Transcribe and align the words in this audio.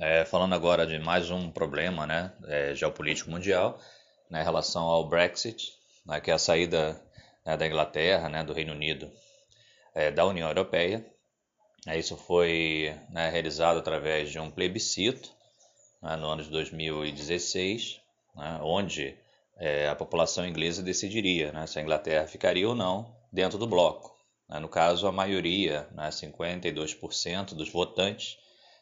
É, 0.00 0.24
falando 0.24 0.54
agora 0.54 0.86
de 0.86 0.98
mais 0.98 1.30
um 1.30 1.50
problema 1.50 2.06
né, 2.06 2.32
é, 2.46 2.74
geopolítico 2.74 3.30
mundial, 3.30 3.78
né, 4.30 4.40
em 4.40 4.44
relação 4.44 4.82
ao 4.84 5.08
Brexit, 5.08 5.72
né, 6.06 6.20
que 6.20 6.30
é 6.30 6.34
a 6.34 6.38
saída 6.38 7.00
né, 7.44 7.56
da 7.56 7.66
Inglaterra, 7.66 8.28
né, 8.28 8.42
do 8.42 8.52
Reino 8.52 8.72
Unido, 8.72 9.10
é, 9.94 10.10
da 10.10 10.24
União 10.24 10.48
Europeia. 10.48 11.04
É, 11.86 11.98
isso 11.98 12.16
foi 12.16 12.94
né, 13.10 13.30
realizado 13.30 13.78
através 13.78 14.30
de 14.30 14.38
um 14.38 14.50
plebiscito 14.50 15.30
né, 16.02 16.16
no 16.16 16.26
ano 16.26 16.42
de 16.42 16.50
2016, 16.50 18.00
né, 18.34 18.60
onde 18.62 19.16
é, 19.58 19.88
a 19.88 19.94
população 19.94 20.46
inglesa 20.46 20.82
decidiria 20.82 21.52
se 21.66 21.78
a 21.78 21.82
Inglaterra 21.82 22.26
ficaria 22.26 22.68
ou 22.68 22.74
não 22.74 23.14
dentro 23.32 23.58
do 23.58 23.66
bloco. 23.66 24.18
No 24.60 24.68
caso, 24.68 25.06
a 25.06 25.12
maioria, 25.12 25.88
52% 25.94 27.54
dos 27.54 27.70
votantes, 27.70 28.36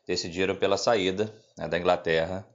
decidiram 0.09 0.57
pela 0.57 0.79
saída 0.79 1.31
né, 1.57 1.69
da 1.69 1.79
Inglaterra 1.79 2.49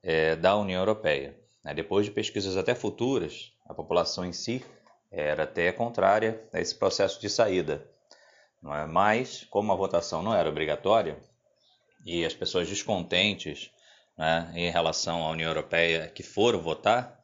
é, 0.00 0.36
da 0.36 0.56
União 0.56 0.80
Europeia. 0.80 1.36
Né, 1.64 1.74
depois 1.74 2.06
de 2.06 2.12
pesquisas 2.12 2.56
até 2.56 2.72
futuras, 2.72 3.52
a 3.66 3.74
população 3.74 4.24
em 4.24 4.32
si 4.32 4.64
era 5.10 5.42
até 5.42 5.72
contrária 5.72 6.40
a 6.52 6.60
esse 6.60 6.72
processo 6.72 7.20
de 7.20 7.28
saída. 7.28 7.84
É? 8.64 8.86
Mas, 8.86 9.44
como 9.50 9.72
a 9.72 9.74
votação 9.74 10.22
não 10.22 10.32
era 10.32 10.48
obrigatória 10.48 11.18
e 12.06 12.24
as 12.24 12.32
pessoas 12.32 12.68
descontentes 12.68 13.72
né, 14.16 14.52
em 14.54 14.70
relação 14.70 15.24
à 15.24 15.30
União 15.30 15.50
Europeia 15.50 16.06
que 16.06 16.22
foram 16.22 16.60
votar, 16.60 17.18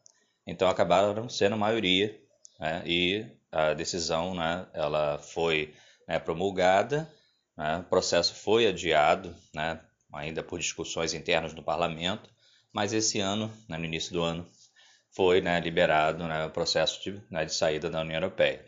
então 0.45 0.69
acabaram 0.69 1.29
sendo 1.29 1.57
maioria 1.57 2.21
né, 2.59 2.83
e 2.85 3.25
a 3.53 3.73
decisão 3.73 4.35
né, 4.35 4.67
ela 4.75 5.19
foi 5.19 5.73
né, 6.09 6.19
promulgada 6.19 7.09
né? 7.57 7.79
O 7.79 7.85
processo 7.85 8.35
foi 8.35 8.67
adiado, 8.67 9.35
né? 9.55 9.81
ainda 10.13 10.43
por 10.43 10.59
discussões 10.59 11.15
internas 11.15 11.55
no 11.55 11.63
parlamento, 11.63 12.29
mas 12.73 12.93
esse 12.93 13.21
ano, 13.21 13.53
né, 13.69 13.77
no 13.77 13.85
início 13.85 14.13
do 14.13 14.23
ano, 14.23 14.47
foi 15.15 15.41
né, 15.41 15.59
liberado 15.61 16.27
né, 16.27 16.45
o 16.45 16.51
processo 16.51 17.03
de, 17.03 17.23
né, 17.31 17.45
de, 17.45 17.55
saída 17.55 17.89
da 17.89 18.01
União 18.01 18.17
Europeia. 18.17 18.65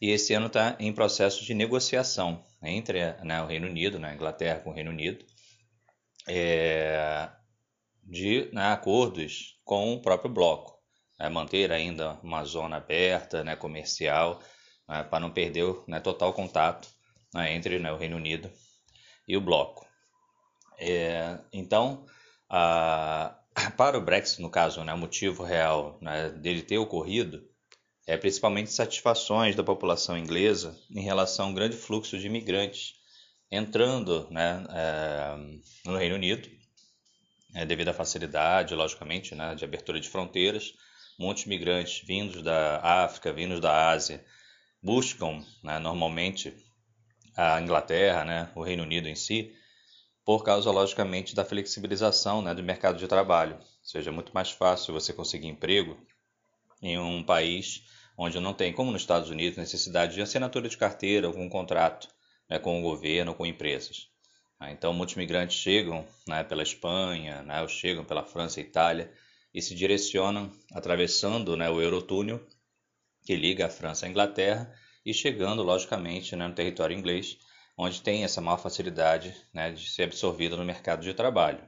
E 0.00 0.10
esse 0.10 0.34
ano 0.34 0.46
está 0.46 0.76
em 0.78 0.92
processo 0.92 1.44
de 1.44 1.54
negociação 1.54 2.44
entre 2.62 3.12
né, 3.24 3.42
o 3.42 3.46
Reino 3.46 3.66
Unido, 3.66 4.04
a 4.04 4.14
Inglaterra 4.14 4.60
com 4.60 4.70
o 4.70 4.72
Reino 4.72 4.90
Unido, 4.90 5.24
é, 6.28 7.28
de 8.02 8.50
acordos 8.56 9.60
com 9.64 9.94
o 9.94 10.02
próprio 10.02 10.30
bloco. 10.30 10.78
Manter 11.32 11.72
ainda 11.72 12.12
uma 12.22 12.44
zona 12.44 12.76
aberta, 12.76 13.44
comercial, 13.56 14.40
para 14.86 15.18
não 15.18 15.32
perder 15.32 15.64
o 15.64 15.84
total 16.00 16.32
contato 16.32 16.88
né, 17.34 17.54
entre 17.54 17.78
né, 17.78 17.92
o 17.92 17.96
Reino 17.96 18.16
Unido 18.16 18.50
e 19.26 19.36
o 19.36 19.40
bloco. 19.40 19.86
É, 20.78 21.38
então, 21.52 22.06
a, 22.48 23.36
para 23.76 23.98
o 23.98 24.00
Brexit, 24.00 24.40
no 24.40 24.50
caso, 24.50 24.82
né, 24.84 24.92
o 24.92 24.98
motivo 24.98 25.42
real 25.42 25.98
né, 26.00 26.30
dele 26.30 26.62
ter 26.62 26.78
ocorrido 26.78 27.46
é 28.06 28.16
principalmente 28.16 28.72
satisfações 28.72 29.54
da 29.54 29.62
população 29.62 30.16
inglesa 30.16 30.78
em 30.90 31.02
relação 31.02 31.48
ao 31.48 31.52
grande 31.52 31.76
fluxo 31.76 32.18
de 32.18 32.26
imigrantes 32.26 32.94
entrando 33.50 34.26
né, 34.30 34.64
é, 34.70 35.36
no 35.84 35.96
Reino 35.96 36.14
Unido, 36.14 36.48
é, 37.54 37.64
devido 37.64 37.88
à 37.88 37.94
facilidade, 37.94 38.74
logicamente, 38.74 39.34
né, 39.34 39.54
de 39.54 39.64
abertura 39.64 40.00
de 40.00 40.08
fronteiras. 40.08 40.74
Muitos 41.18 41.46
migrantes 41.46 42.06
vindos 42.06 42.42
da 42.42 42.78
África, 43.04 43.32
vindos 43.32 43.60
da 43.60 43.90
Ásia, 43.90 44.24
buscam 44.82 45.44
né, 45.62 45.78
normalmente 45.78 46.54
a 47.40 47.60
Inglaterra, 47.60 48.24
né, 48.24 48.50
o 48.56 48.62
Reino 48.64 48.82
Unido 48.82 49.08
em 49.08 49.14
si, 49.14 49.54
por 50.24 50.42
causa, 50.42 50.72
logicamente, 50.72 51.36
da 51.36 51.44
flexibilização 51.44 52.42
né, 52.42 52.52
do 52.52 52.64
mercado 52.64 52.98
de 52.98 53.06
trabalho. 53.06 53.54
Ou 53.54 53.84
seja, 53.84 54.10
é 54.10 54.12
muito 54.12 54.34
mais 54.34 54.50
fácil 54.50 54.92
você 54.92 55.12
conseguir 55.12 55.46
emprego 55.46 55.96
em 56.82 56.98
um 56.98 57.22
país 57.22 57.84
onde 58.16 58.40
não 58.40 58.52
tem, 58.52 58.72
como 58.72 58.90
nos 58.90 59.02
Estados 59.02 59.30
Unidos, 59.30 59.56
necessidade 59.56 60.14
de 60.14 60.20
assinatura 60.20 60.68
de 60.68 60.76
carteira, 60.76 61.28
algum 61.28 61.48
contrato 61.48 62.08
né, 62.50 62.58
com 62.58 62.80
o 62.80 62.82
governo, 62.82 63.32
com 63.32 63.46
empresas. 63.46 64.08
Ah, 64.58 64.72
então, 64.72 64.92
muitos 64.92 65.14
migrantes 65.14 65.56
chegam 65.56 66.04
né, 66.26 66.42
pela 66.42 66.64
Espanha, 66.64 67.42
né, 67.42 67.62
ou 67.62 67.68
chegam 67.68 68.04
pela 68.04 68.24
França 68.24 68.60
e 68.60 68.64
Itália 68.64 69.12
e 69.54 69.62
se 69.62 69.76
direcionam 69.76 70.50
atravessando 70.72 71.56
né, 71.56 71.70
o 71.70 71.80
Eurotúnel, 71.80 72.44
que 73.24 73.36
liga 73.36 73.66
a 73.66 73.70
França 73.70 74.06
à 74.06 74.08
Inglaterra, 74.08 74.74
e 75.08 75.14
chegando, 75.14 75.62
logicamente, 75.62 76.36
né, 76.36 76.46
no 76.46 76.54
território 76.54 76.94
inglês, 76.94 77.38
onde 77.78 78.02
tem 78.02 78.24
essa 78.24 78.42
maior 78.42 78.58
facilidade 78.58 79.34
né, 79.54 79.70
de 79.70 79.88
ser 79.88 80.02
absorvida 80.02 80.54
no 80.54 80.66
mercado 80.66 81.02
de 81.02 81.14
trabalho. 81.14 81.66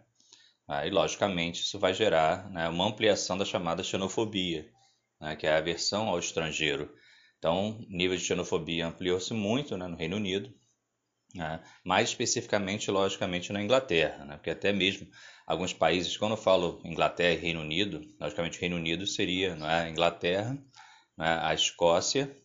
Ah, 0.69 0.87
e, 0.87 0.91
logicamente, 0.91 1.63
isso 1.63 1.79
vai 1.79 1.95
gerar 1.95 2.51
né, 2.51 2.69
uma 2.69 2.87
ampliação 2.87 3.39
da 3.39 3.45
chamada 3.47 3.83
xenofobia, 3.83 4.71
né, 5.19 5.37
que 5.37 5.47
é 5.47 5.55
a 5.55 5.57
aversão 5.57 6.09
ao 6.09 6.19
estrangeiro. 6.19 6.95
Então, 7.39 7.79
o 7.79 7.87
nível 7.89 8.15
de 8.15 8.23
xenofobia 8.23 8.87
ampliou-se 8.87 9.33
muito 9.33 9.75
né, 9.75 9.87
no 9.87 9.97
Reino 9.97 10.17
Unido, 10.17 10.53
né, 11.35 11.63
mais 11.83 12.11
especificamente, 12.11 12.91
logicamente, 12.91 13.55
na 13.55 13.63
Inglaterra, 13.63 14.23
né, 14.27 14.37
porque 14.37 14.51
até 14.51 14.71
mesmo 14.71 15.09
alguns 15.47 15.73
países, 15.73 16.15
quando 16.15 16.33
eu 16.33 16.37
falo 16.37 16.83
Inglaterra 16.85 17.33
e 17.33 17.41
Reino 17.41 17.63
Unido, 17.63 18.03
logicamente 18.21 18.61
Reino 18.61 18.77
Unido 18.77 19.07
seria 19.07 19.57
é, 19.59 19.85
a 19.85 19.89
Inglaterra, 19.89 20.59
né, 21.17 21.41
a 21.41 21.55
Escócia 21.55 22.37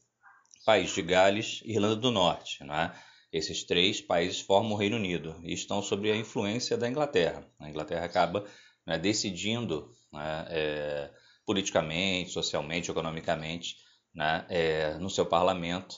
País 0.65 0.95
de 0.95 1.01
Gales 1.03 1.61
e 1.63 1.73
Irlanda 1.73 1.95
do 1.95 2.09
Norte. 2.09 2.63
Né? 2.63 2.91
Esses 3.31 3.63
três 3.63 4.01
países 4.01 4.41
formam 4.41 4.73
o 4.73 4.75
Reino 4.75 4.97
Unido 4.97 5.39
e 5.43 5.53
estão 5.53 5.81
sob 5.81 6.11
a 6.11 6.15
influência 6.15 6.75
da 6.75 6.89
Inglaterra. 6.89 7.47
A 7.59 7.69
Inglaterra 7.69 8.03
acaba 8.03 8.45
né, 8.85 8.97
decidindo 8.97 9.93
né, 10.11 10.45
é, 10.49 11.11
politicamente, 11.45 12.31
socialmente, 12.31 12.89
economicamente, 12.89 13.77
né, 14.13 14.45
é, 14.49 14.93
no 14.95 15.09
seu 15.09 15.25
parlamento 15.25 15.97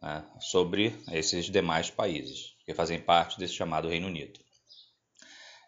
né, 0.00 0.24
sobre 0.40 0.94
esses 1.10 1.46
demais 1.46 1.90
países 1.90 2.54
que 2.64 2.72
fazem 2.72 3.00
parte 3.00 3.38
desse 3.38 3.54
chamado 3.54 3.88
Reino 3.88 4.06
Unido. 4.06 4.38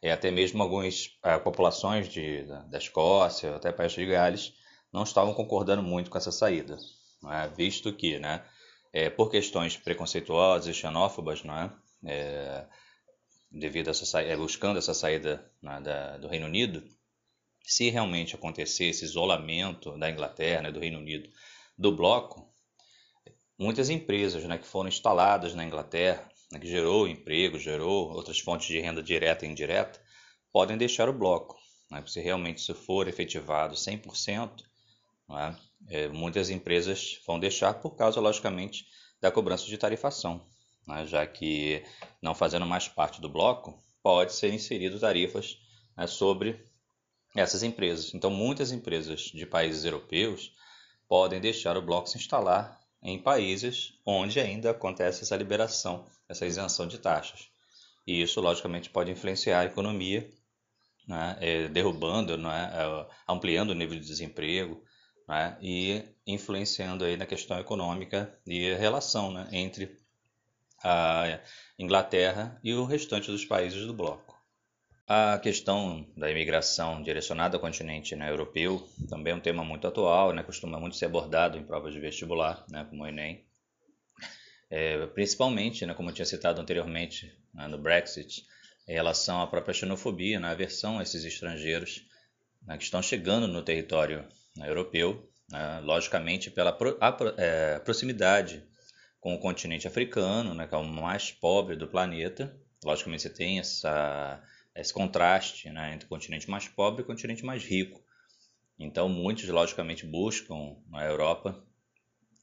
É, 0.03 0.13
até 0.13 0.31
mesmo 0.31 0.63
algumas 0.63 1.11
é, 1.25 1.37
populações 1.39 2.09
de, 2.09 2.45
da, 2.45 2.61
da 2.61 2.79
Escócia, 2.79 3.57
até 3.57 3.73
País 3.73 3.93
de 3.93 4.07
Gales, 4.07 4.53
não 4.93 5.03
estavam 5.03 5.35
concordando 5.35 5.83
muito 5.83 6.11
com 6.11 6.19
essa 6.19 6.31
saída 6.31 6.77
é? 7.25 7.49
visto 7.49 7.93
que, 7.93 8.19
né, 8.19 8.45
é, 8.93 9.11
por 9.11 9.31
questões 9.31 9.77
preconceituosas 9.77 10.69
e 10.69 10.75
xenófobas, 10.75 11.43
é? 11.45 11.71
é, 12.11 12.67
devido 13.51 13.89
a 13.89 13.91
essa 13.91 14.23
é, 14.23 14.37
buscando 14.37 14.79
essa 14.79 14.95
saída 14.95 15.51
né, 15.63 15.81
da, 15.81 16.19
do 16.19 16.29
Reino 16.29 16.47
Unido, 16.47 16.83
se 17.63 17.91
realmente 17.91 18.35
acontecer 18.35 18.87
esse 18.87 19.05
isolamento 19.05 19.99
da 19.99 20.11
Inglaterra, 20.11 20.63
né, 20.63 20.73
do 20.73 20.81
Reino 20.81 20.99
Unido, 20.99 21.29
do 21.77 21.95
bloco, 21.95 22.49
muitas 23.59 23.91
empresas 23.91 24.45
né, 24.45 24.57
que 24.59 24.67
foram 24.67 24.89
instaladas 24.89 25.55
na 25.55 25.65
Inglaterra, 25.65 26.29
né, 26.53 26.59
que 26.59 26.67
gerou 26.69 27.09
emprego, 27.09 27.59
gerou 27.59 28.13
outras 28.13 28.39
fontes 28.39 28.69
de 28.69 28.79
renda 28.81 29.03
direta 29.03 29.45
e 29.45 29.49
indireta, 29.49 30.01
podem 30.53 30.77
deixar 30.77 31.09
o 31.09 31.13
bloco. 31.13 31.57
Né, 31.91 32.03
se 32.07 32.21
realmente 32.21 32.59
isso 32.59 32.75
for 32.75 33.09
efetivado 33.09 33.75
100%, 33.75 34.63
né, 35.29 35.59
é, 35.89 36.09
muitas 36.09 36.51
empresas 36.51 37.21
vão 37.27 37.39
deixar 37.39 37.75
por 37.75 37.97
causa, 37.97 38.21
logicamente, 38.21 38.87
da 39.21 39.31
cobrança 39.31 39.67
de 39.67 39.79
tarifação, 39.79 40.47
né? 40.87 41.07
já 41.07 41.27
que 41.27 41.85
não 42.21 42.35
fazendo 42.35 42.67
mais 42.67 42.89
parte 42.89 43.21
do 43.21 43.29
bloco, 43.29 43.83
pode 44.03 44.33
ser 44.33 44.53
inserido 44.53 45.01
tarifas 45.01 45.59
né, 45.97 46.07
sobre 46.07 46.65
essas 47.35 47.63
empresas. 47.63 48.15
Então, 48.15 48.31
muitas 48.31 48.73
empresas 48.73 49.21
de 49.21 49.47
países 49.47 49.85
europeus 49.85 50.53
podem 51.09 51.41
deixar 51.41 51.77
o 51.77 51.83
bloco 51.83 52.09
se 52.09 52.19
instalar 52.19 52.81
em 53.03 53.21
países 53.21 53.93
onde 54.05 54.41
ainda 54.41 54.71
acontece 54.71 55.23
essa 55.23 55.37
liberação, 55.37 56.07
essa 56.29 56.47
isenção 56.47 56.87
de 56.87 56.99
taxas. 56.99 57.49
E 58.07 58.23
isso, 58.23 58.41
logicamente, 58.41 58.91
pode 58.91 59.11
influenciar 59.11 59.61
a 59.61 59.65
economia, 59.65 60.29
né, 61.07 61.37
é, 61.41 61.69
derrubando, 61.69 62.37
né, 62.37 62.73
é, 62.73 63.07
ampliando 63.29 63.71
o 63.71 63.75
nível 63.75 63.99
de 63.99 64.07
desemprego, 64.07 64.83
né, 65.27 65.57
e 65.61 66.03
influenciando 66.27 67.05
aí 67.05 67.17
na 67.17 67.27
questão 67.27 67.59
econômica 67.59 68.33
e 68.47 68.75
relação 68.75 69.33
né, 69.33 69.49
entre 69.53 69.97
a 70.83 71.41
Inglaterra 71.79 72.59
e 72.63 72.75
o 72.75 72.85
restante 72.85 73.31
dos 73.31 73.45
países 73.45 73.87
do 73.87 73.95
bloco. 73.95 74.37
A 75.09 75.39
questão 75.39 76.05
da 76.17 76.31
imigração 76.31 77.01
direcionada 77.01 77.57
ao 77.57 77.61
continente 77.61 78.17
né, 78.17 78.29
europeu 78.29 78.89
também 79.09 79.33
é 79.33 79.37
um 79.37 79.41
tema 79.41 79.65
muito 79.65 79.87
atual, 79.87 80.33
né, 80.33 80.43
costuma 80.43 80.81
muito 80.81 80.97
ser 80.97 81.07
abordado 81.07 81.57
em 81.57 81.65
provas 81.65 81.93
de 81.93 82.01
vestibular, 82.01 82.65
né, 82.69 82.85
como 82.89 83.05
o 83.05 83.07
Enem. 83.07 83.45
É, 84.69 85.07
principalmente, 85.07 85.87
né, 85.87 85.95
como 85.95 86.11
eu 86.11 86.15
tinha 86.15 86.27
citado 86.27 86.61
anteriormente 86.61 87.33
né, 87.55 87.69
no 87.69 87.79
Brexit, 87.79 88.45
em 88.89 88.95
relação 88.95 89.41
à 89.41 89.47
própria 89.47 89.75
xenofobia, 89.75 90.41
né, 90.41 90.51
aversão 90.51 90.99
a 90.99 91.05
esses 91.05 91.25
estrangeiros 91.25 92.05
né, 92.63 92.77
que 92.77 92.83
estão 92.83 93.01
chegando 93.01 93.47
no 93.47 93.63
território 93.63 94.25
europeu, 94.65 95.29
né, 95.51 95.81
logicamente 95.81 96.51
pela 96.51 96.73
pro, 96.73 96.97
a, 97.01 97.17
é, 97.37 97.79
proximidade 97.81 98.65
com 99.21 99.35
o 99.35 99.39
continente 99.39 99.87
africano, 99.87 100.55
né, 100.55 100.67
que 100.67 100.75
é 100.75 100.79
o 100.79 100.85
mais 100.85 101.33
pobre 101.33 101.77
do 101.77 101.89
planeta. 101.89 102.57
Logicamente 102.85 103.23
você 103.23 103.31
tem 103.31 103.59
essa 103.59 104.43
esse 104.77 104.93
contraste 104.93 105.71
né, 105.71 105.95
entre 105.95 106.07
o 106.07 106.09
continente 106.09 106.51
mais 106.51 106.69
pobre 106.69 107.01
e 107.01 107.05
o 107.05 107.07
continente 107.07 107.45
mais 107.45 107.65
rico. 107.65 108.05
Então, 108.79 109.09
muitos, 109.09 109.49
logicamente, 109.49 110.05
buscam 110.05 110.77
na 110.91 111.05
Europa 111.05 111.65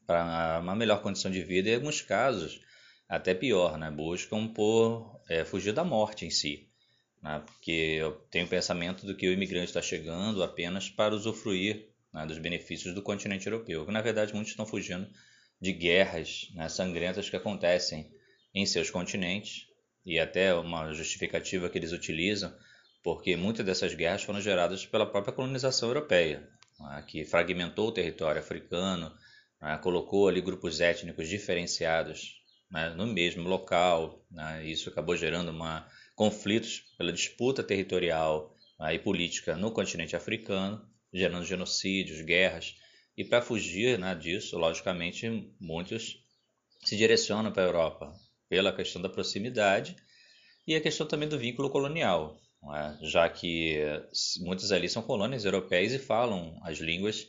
para 0.05 0.59
uma 0.59 0.75
melhor 0.75 1.01
condição 1.01 1.29
de 1.29 1.43
vida 1.43 1.69
e, 1.69 1.73
em 1.73 1.75
alguns 1.75 2.01
casos, 2.01 2.59
até 3.07 3.33
pior, 3.35 3.77
né, 3.77 3.91
buscam 3.91 4.47
por 4.47 5.21
é, 5.29 5.45
fugir 5.45 5.73
da 5.73 5.83
morte 5.83 6.25
em 6.25 6.31
si. 6.31 6.67
Né, 7.21 7.41
porque 7.45 7.71
eu 7.71 8.13
tenho 8.31 8.47
o 8.47 8.49
pensamento 8.49 9.05
do 9.05 9.15
que 9.15 9.27
o 9.27 9.31
imigrante 9.31 9.67
está 9.67 9.81
chegando 9.81 10.43
apenas 10.43 10.89
para 10.89 11.13
usufruir 11.13 11.92
né, 12.13 12.25
dos 12.25 12.37
benefícios 12.37 12.93
do 12.93 13.01
continente 13.01 13.47
europeu. 13.47 13.85
Na 13.91 14.01
verdade, 14.01 14.33
muitos 14.33 14.51
estão 14.51 14.65
fugindo 14.65 15.09
de 15.59 15.71
guerras 15.71 16.49
né, 16.53 16.69
sangrentas 16.69 17.29
que 17.29 17.35
acontecem 17.35 18.11
em 18.53 18.65
seus 18.65 18.89
continentes 18.89 19.67
e 20.05 20.19
até 20.19 20.53
uma 20.53 20.93
justificativa 20.93 21.69
que 21.69 21.77
eles 21.77 21.91
utilizam, 21.91 22.53
porque 23.01 23.35
muitas 23.35 23.65
dessas 23.65 23.93
guerras 23.93 24.23
foram 24.23 24.41
geradas 24.41 24.85
pela 24.85 25.05
própria 25.05 25.33
colonização 25.33 25.89
europeia, 25.89 26.47
né, 26.79 27.03
que 27.07 27.25
fragmentou 27.25 27.87
o 27.87 27.91
território 27.91 28.41
africano, 28.41 29.11
né, 29.61 29.77
colocou 29.81 30.27
ali 30.27 30.41
grupos 30.41 30.81
étnicos 30.81 31.27
diferenciados 31.27 32.41
né, 32.69 32.89
no 32.89 33.07
mesmo 33.07 33.47
local, 33.47 34.25
né, 34.29 34.65
isso 34.65 34.89
acabou 34.89 35.15
gerando 35.15 35.49
uma, 35.49 35.87
conflitos 36.15 36.83
pela 36.97 37.11
disputa 37.11 37.63
territorial 37.63 38.53
né, 38.79 38.93
e 38.93 38.99
política 38.99 39.55
no 39.55 39.71
continente 39.71 40.15
africano, 40.15 40.85
gerando 41.13 41.45
genocídios, 41.45 42.21
guerras, 42.21 42.75
e 43.15 43.23
para 43.23 43.41
fugir 43.41 43.99
né, 43.99 44.15
disso, 44.15 44.57
logicamente, 44.57 45.53
muitos 45.59 46.23
se 46.83 46.97
direcionam 46.97 47.51
para 47.51 47.63
a 47.63 47.67
Europa, 47.67 48.13
pela 48.49 48.73
questão 48.73 49.01
da 49.01 49.09
proximidade 49.09 49.95
e 50.67 50.75
a 50.75 50.81
questão 50.81 51.07
também 51.07 51.29
do 51.29 51.37
vínculo 51.37 51.69
colonial, 51.69 52.39
é? 52.75 52.97
já 53.05 53.27
que 53.29 53.79
muitas 54.39 54.71
ali 54.71 54.87
são 54.87 55.01
colônias 55.01 55.45
europeias 55.45 55.93
e 55.93 55.99
falam 55.99 56.59
as 56.63 56.77
línguas 56.77 57.27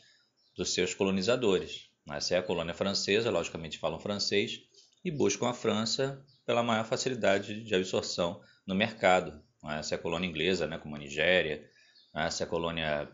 dos 0.57 0.73
seus 0.73 0.95
colonizadores. 0.95 1.89
Né? 2.07 2.21
Se 2.21 2.35
é 2.35 2.39
a 2.39 2.43
colônia 2.43 2.75
francesa, 2.75 3.31
logicamente 3.31 3.79
falam 3.79 3.99
francês 3.99 4.61
e 5.05 5.11
buscam 5.11 5.49
a 5.49 5.55
França 5.55 6.25
pela 6.47 6.63
maior 6.63 6.85
facilidade 6.85 7.63
de 7.65 7.75
absorção 7.75 8.41
no 8.67 8.75
mercado. 8.75 9.43
É? 9.71 9.83
Se 9.83 9.95
é 9.95 9.97
a 9.97 10.01
colônia 10.01 10.29
inglesa, 10.29 10.67
né? 10.67 10.79
como 10.79 10.97
a 10.97 10.99
Nigéria, 10.99 11.69
é? 12.15 12.31
se 12.31 12.43
é 12.43 12.47
a 12.47 12.49
colônia 12.49 13.09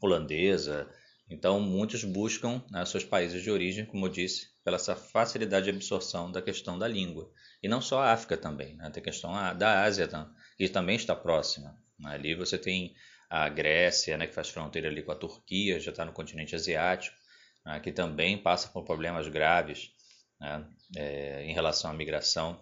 holandesa, 0.00 0.88
então, 1.30 1.60
muitos 1.60 2.04
buscam 2.04 2.62
né, 2.70 2.84
seus 2.86 3.04
países 3.04 3.42
de 3.42 3.50
origem, 3.50 3.84
como 3.84 4.06
eu 4.06 4.10
disse, 4.10 4.48
pela 4.64 4.76
essa 4.76 4.96
facilidade 4.96 5.64
de 5.64 5.70
absorção 5.70 6.32
da 6.32 6.40
questão 6.40 6.78
da 6.78 6.88
língua. 6.88 7.30
E 7.62 7.68
não 7.68 7.82
só 7.82 8.00
a 8.00 8.12
África 8.12 8.36
também, 8.36 8.76
né? 8.76 8.88
tem 8.90 9.00
a 9.02 9.04
questão 9.04 9.32
da 9.56 9.82
Ásia, 9.82 10.08
que 10.56 10.68
também 10.68 10.96
está 10.96 11.14
próxima. 11.14 11.78
Né? 11.98 12.14
Ali 12.14 12.34
você 12.34 12.56
tem 12.56 12.94
a 13.28 13.48
Grécia, 13.48 14.16
né, 14.16 14.26
que 14.26 14.34
faz 14.34 14.48
fronteira 14.48 14.88
ali 14.88 15.02
com 15.02 15.12
a 15.12 15.16
Turquia, 15.16 15.78
já 15.78 15.90
está 15.90 16.02
no 16.02 16.12
continente 16.12 16.54
asiático, 16.54 17.14
né, 17.64 17.78
que 17.78 17.92
também 17.92 18.38
passa 18.38 18.68
por 18.68 18.84
problemas 18.84 19.28
graves 19.28 19.90
né, 20.40 20.66
é, 20.96 21.44
em 21.44 21.52
relação 21.52 21.90
à 21.90 21.94
migração, 21.94 22.58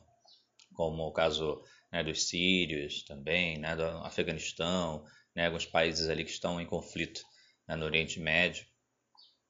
como 0.74 1.04
o 1.04 1.12
caso 1.12 1.62
né, 1.92 2.02
dos 2.02 2.28
sírios 2.28 3.04
também, 3.04 3.58
né, 3.58 3.76
do 3.76 3.84
Afeganistão, 3.84 5.04
né, 5.36 5.46
alguns 5.46 5.66
países 5.66 6.08
ali 6.08 6.24
que 6.24 6.30
estão 6.30 6.58
em 6.58 6.66
conflito 6.66 7.22
né, 7.68 7.76
no 7.76 7.84
Oriente 7.84 8.18
Médio, 8.18 8.64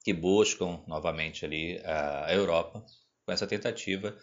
que 0.03 0.13
buscam 0.13 0.83
novamente 0.85 1.45
ali 1.45 1.81
a 1.83 2.31
Europa 2.33 2.85
com 3.25 3.31
essa 3.31 3.47
tentativa 3.47 4.17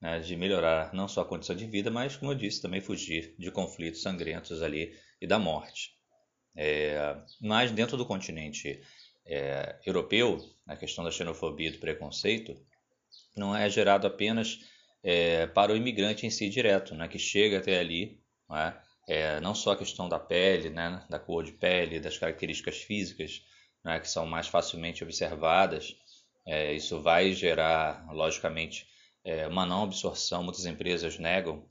né, 0.00 0.18
de 0.18 0.36
melhorar 0.36 0.92
não 0.92 1.08
só 1.08 1.22
a 1.22 1.24
condição 1.24 1.54
de 1.54 1.66
vida, 1.66 1.90
mas, 1.90 2.16
como 2.16 2.32
eu 2.32 2.36
disse, 2.36 2.60
também 2.60 2.80
fugir 2.80 3.34
de 3.38 3.50
conflitos 3.50 4.02
sangrentos 4.02 4.60
ali 4.60 4.98
e 5.20 5.26
da 5.26 5.38
morte. 5.38 5.94
É, 6.56 7.16
mas 7.40 7.70
dentro 7.70 7.96
do 7.96 8.06
continente 8.06 8.80
é, 9.24 9.78
europeu, 9.86 10.38
a 10.66 10.76
questão 10.76 11.04
da 11.04 11.10
xenofobia 11.10 11.68
e 11.68 11.72
do 11.72 11.78
preconceito 11.78 12.56
não 13.36 13.56
é 13.56 13.68
gerado 13.68 14.06
apenas 14.06 14.60
é, 15.02 15.46
para 15.46 15.72
o 15.72 15.76
imigrante 15.76 16.26
em 16.26 16.30
si 16.30 16.48
direto, 16.48 16.94
né, 16.94 17.08
que 17.08 17.18
chega 17.18 17.58
até 17.58 17.78
ali, 17.78 18.20
não 18.48 18.56
é? 19.08 19.36
é, 19.36 19.40
não 19.40 19.54
só 19.54 19.72
a 19.72 19.76
questão 19.76 20.08
da 20.08 20.18
pele, 20.18 20.70
né, 20.70 21.04
da 21.08 21.18
cor 21.18 21.44
de 21.44 21.52
pele, 21.52 22.00
das 22.00 22.18
características 22.18 22.78
físicas, 22.78 23.42
né, 23.84 24.00
que 24.00 24.08
são 24.08 24.26
mais 24.26 24.48
facilmente 24.48 25.02
observadas. 25.02 25.96
É, 26.46 26.72
isso 26.72 27.00
vai 27.00 27.32
gerar, 27.32 28.06
logicamente, 28.12 28.86
é, 29.24 29.46
uma 29.46 29.66
não 29.66 29.84
absorção. 29.84 30.42
Muitas 30.42 30.66
empresas 30.66 31.18
negam 31.18 31.66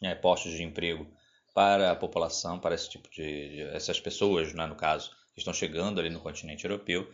né, 0.00 0.14
postos 0.14 0.52
de 0.52 0.62
emprego 0.62 1.06
para 1.54 1.92
a 1.92 1.96
população, 1.96 2.58
para 2.58 2.74
esse 2.74 2.90
tipo 2.90 3.08
de, 3.10 3.48
de 3.48 3.62
essas 3.74 3.98
pessoas, 3.98 4.52
né, 4.52 4.66
no 4.66 4.76
caso, 4.76 5.10
que 5.34 5.40
estão 5.40 5.54
chegando 5.54 6.00
ali 6.00 6.10
no 6.10 6.20
continente 6.20 6.64
europeu. 6.64 7.10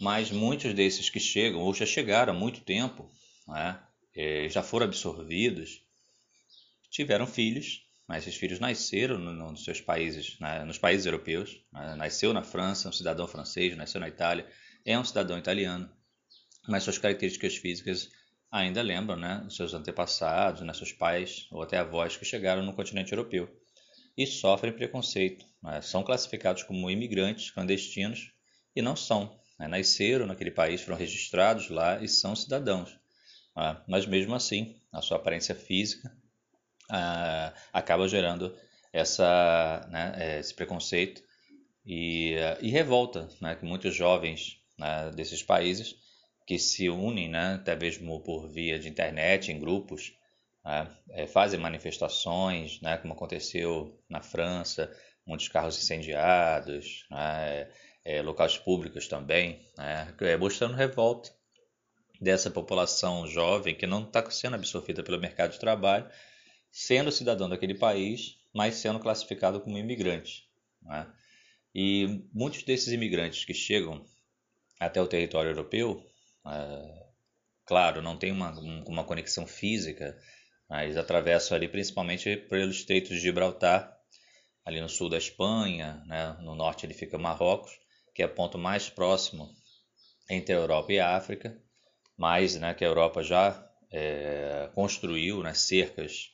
Mas 0.00 0.30
muitos 0.30 0.74
desses 0.74 1.08
que 1.08 1.20
chegam 1.20 1.60
ou 1.60 1.72
já 1.72 1.86
chegaram 1.86 2.32
há 2.32 2.36
muito 2.36 2.60
tempo, 2.62 3.10
né, 3.46 3.80
é, 4.14 4.48
já 4.48 4.62
foram 4.62 4.86
absorvidos, 4.86 5.82
tiveram 6.90 7.26
filhos 7.26 7.84
esses 8.12 8.36
filhos 8.36 8.60
nasceram 8.60 9.18
no, 9.18 9.32
no, 9.32 9.50
nos 9.52 9.64
seus 9.64 9.80
países, 9.80 10.36
nos 10.66 10.78
países 10.78 11.06
europeus. 11.06 11.62
Né? 11.72 11.94
Nasceu 11.96 12.32
na 12.32 12.42
França, 12.42 12.88
um 12.88 12.92
cidadão 12.92 13.26
francês, 13.26 13.76
nasceu 13.76 14.00
na 14.00 14.08
Itália, 14.08 14.46
é 14.84 14.98
um 14.98 15.04
cidadão 15.04 15.38
italiano, 15.38 15.90
mas 16.68 16.82
suas 16.82 16.98
características 16.98 17.56
físicas 17.56 18.10
ainda 18.50 18.82
lembram 18.82 19.16
né, 19.16 19.46
seus 19.48 19.72
antepassados, 19.72 20.62
né, 20.62 20.72
seus 20.74 20.92
pais 20.92 21.48
ou 21.50 21.62
até 21.62 21.78
avós 21.78 22.16
que 22.16 22.24
chegaram 22.24 22.62
no 22.62 22.74
continente 22.74 23.12
europeu 23.12 23.50
e 24.16 24.26
sofrem 24.26 24.72
preconceito. 24.72 25.44
Né? 25.62 25.80
São 25.80 26.04
classificados 26.04 26.62
como 26.62 26.90
imigrantes 26.90 27.50
clandestinos 27.50 28.32
e 28.76 28.82
não 28.82 28.94
são. 28.94 29.40
Né? 29.58 29.66
Nasceram 29.66 30.26
naquele 30.26 30.50
país, 30.50 30.82
foram 30.82 30.98
registrados 30.98 31.70
lá 31.70 32.02
e 32.02 32.08
são 32.08 32.36
cidadãos. 32.36 32.96
Né? 33.56 33.82
Mas 33.88 34.04
mesmo 34.04 34.34
assim, 34.34 34.76
a 34.92 35.00
sua 35.00 35.16
aparência 35.16 35.54
física 35.54 36.14
acaba 37.72 38.08
gerando 38.08 38.54
essa, 38.92 39.86
né, 39.90 40.38
esse 40.38 40.54
preconceito 40.54 41.22
e, 41.84 42.36
uh, 42.36 42.64
e 42.64 42.70
revolta 42.70 43.28
né, 43.40 43.56
que 43.56 43.64
muitos 43.64 43.94
jovens 43.94 44.58
né, 44.78 45.10
desses 45.14 45.42
países 45.42 45.96
que 46.46 46.58
se 46.58 46.88
unem, 46.88 47.28
né, 47.28 47.54
até 47.54 47.74
mesmo 47.74 48.20
por 48.20 48.48
via 48.48 48.78
de 48.78 48.88
internet, 48.88 49.50
em 49.50 49.58
grupos, 49.58 50.14
né, 50.64 50.88
é, 51.10 51.26
fazem 51.26 51.58
manifestações, 51.58 52.80
né, 52.80 52.96
como 52.98 53.14
aconteceu 53.14 53.98
na 54.08 54.20
França, 54.20 54.94
muitos 55.26 55.48
carros 55.48 55.78
incendiados, 55.78 57.06
né, 57.10 57.68
é, 58.04 58.22
locais 58.22 58.58
públicos 58.58 59.08
também, 59.08 59.60
né, 59.76 60.14
é, 60.20 60.36
mostrando 60.36 60.74
revolta 60.74 61.30
dessa 62.20 62.50
população 62.50 63.26
jovem 63.26 63.74
que 63.74 63.86
não 63.86 64.04
está 64.04 64.30
sendo 64.30 64.54
absorvida 64.54 65.02
pelo 65.02 65.18
mercado 65.18 65.52
de 65.52 65.58
trabalho 65.58 66.08
sendo 66.74 67.12
cidadão 67.12 67.48
daquele 67.48 67.76
país, 67.76 68.36
mas 68.52 68.74
sendo 68.74 68.98
classificado 68.98 69.60
como 69.60 69.78
imigrante. 69.78 70.44
Né? 70.82 71.06
E 71.72 72.24
muitos 72.32 72.64
desses 72.64 72.92
imigrantes 72.92 73.44
que 73.44 73.54
chegam 73.54 74.04
até 74.80 75.00
o 75.00 75.06
território 75.06 75.52
europeu, 75.52 76.04
é, 76.44 77.06
claro, 77.64 78.02
não 78.02 78.16
tem 78.16 78.32
uma, 78.32 78.50
uma 78.88 79.04
conexão 79.04 79.46
física, 79.46 80.20
mas 80.68 80.96
atravessam 80.96 81.56
ali 81.56 81.68
principalmente 81.68 82.36
pelos 82.36 82.78
estreitos 82.78 83.10
de 83.10 83.20
Gibraltar, 83.20 83.96
ali 84.64 84.80
no 84.80 84.88
sul 84.88 85.08
da 85.08 85.16
Espanha, 85.16 86.02
né? 86.06 86.36
no 86.40 86.56
norte 86.56 86.84
ele 86.84 86.94
fica 86.94 87.16
Marrocos, 87.16 87.70
que 88.12 88.20
é 88.20 88.26
o 88.26 88.34
ponto 88.34 88.58
mais 88.58 88.90
próximo 88.90 89.48
entre 90.28 90.52
a 90.52 90.58
Europa 90.58 90.92
e 90.92 90.98
a 90.98 91.16
África, 91.16 91.56
mas 92.16 92.56
né, 92.56 92.74
que 92.74 92.84
a 92.84 92.88
Europa 92.88 93.22
já 93.22 93.70
é, 93.92 94.70
construiu 94.74 95.40
né, 95.42 95.54
cercas 95.54 96.33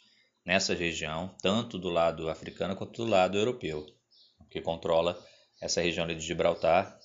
nessa 0.50 0.74
região, 0.74 1.32
tanto 1.40 1.78
do 1.78 1.88
lado 1.88 2.28
africano 2.28 2.74
quanto 2.74 3.04
do 3.04 3.08
lado 3.08 3.38
europeu, 3.38 3.86
que 4.50 4.60
controla 4.60 5.16
essa 5.60 5.80
região 5.80 6.08
de 6.08 6.18
Gibraltar. 6.18 6.98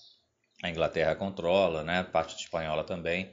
A 0.64 0.70
Inglaterra 0.72 1.16
controla, 1.16 1.84
né, 1.84 2.02
parte 2.02 2.36
espanhola 2.36 2.84
também. 2.84 3.32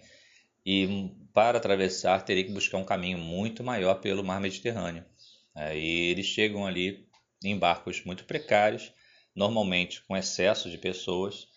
E 0.66 1.10
para 1.32 1.56
atravessar 1.56 2.22
teria 2.26 2.44
que 2.44 2.52
buscar 2.52 2.76
um 2.76 2.84
caminho 2.84 3.16
muito 3.16 3.64
maior 3.64 4.02
pelo 4.02 4.22
mar 4.22 4.38
Mediterrâneo. 4.38 5.02
É, 5.56 5.78
e 5.78 6.10
eles 6.10 6.26
chegam 6.26 6.66
ali 6.66 7.08
em 7.42 7.58
barcos 7.58 8.04
muito 8.04 8.26
precários, 8.26 8.92
normalmente 9.34 10.02
com 10.02 10.14
excesso 10.14 10.70
de 10.70 10.76
pessoas, 10.76 11.48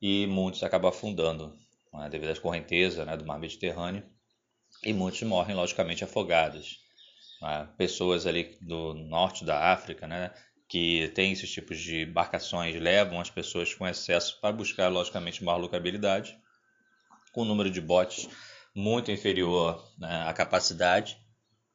e 0.00 0.24
muitos 0.28 0.62
acabam 0.62 0.88
afundando 0.88 1.58
né, 1.92 2.08
devido 2.08 2.30
às 2.30 2.38
correntezas 2.38 3.04
né, 3.04 3.16
do 3.16 3.26
mar 3.26 3.40
Mediterrâneo, 3.40 4.04
e 4.84 4.92
muitos 4.92 5.20
morrem, 5.24 5.56
logicamente, 5.56 6.04
afogados 6.04 6.83
né, 7.44 7.68
pessoas 7.76 8.26
ali 8.26 8.56
do 8.62 8.94
norte 8.94 9.44
da 9.44 9.70
África, 9.70 10.06
né, 10.06 10.32
que 10.66 11.08
tem 11.14 11.32
esses 11.32 11.50
tipos 11.52 11.78
de 11.78 12.02
embarcações, 12.02 12.74
levam 12.80 13.20
as 13.20 13.28
pessoas 13.28 13.74
com 13.74 13.86
excesso 13.86 14.40
para 14.40 14.50
buscar, 14.50 14.88
logicamente, 14.88 15.44
maior 15.44 15.58
lucrabilidade, 15.58 16.38
com 17.32 17.42
um 17.42 17.44
número 17.44 17.70
de 17.70 17.82
botes 17.82 18.28
muito 18.74 19.12
inferior 19.12 19.92
né, 19.98 20.24
à 20.26 20.32
capacidade. 20.32 21.18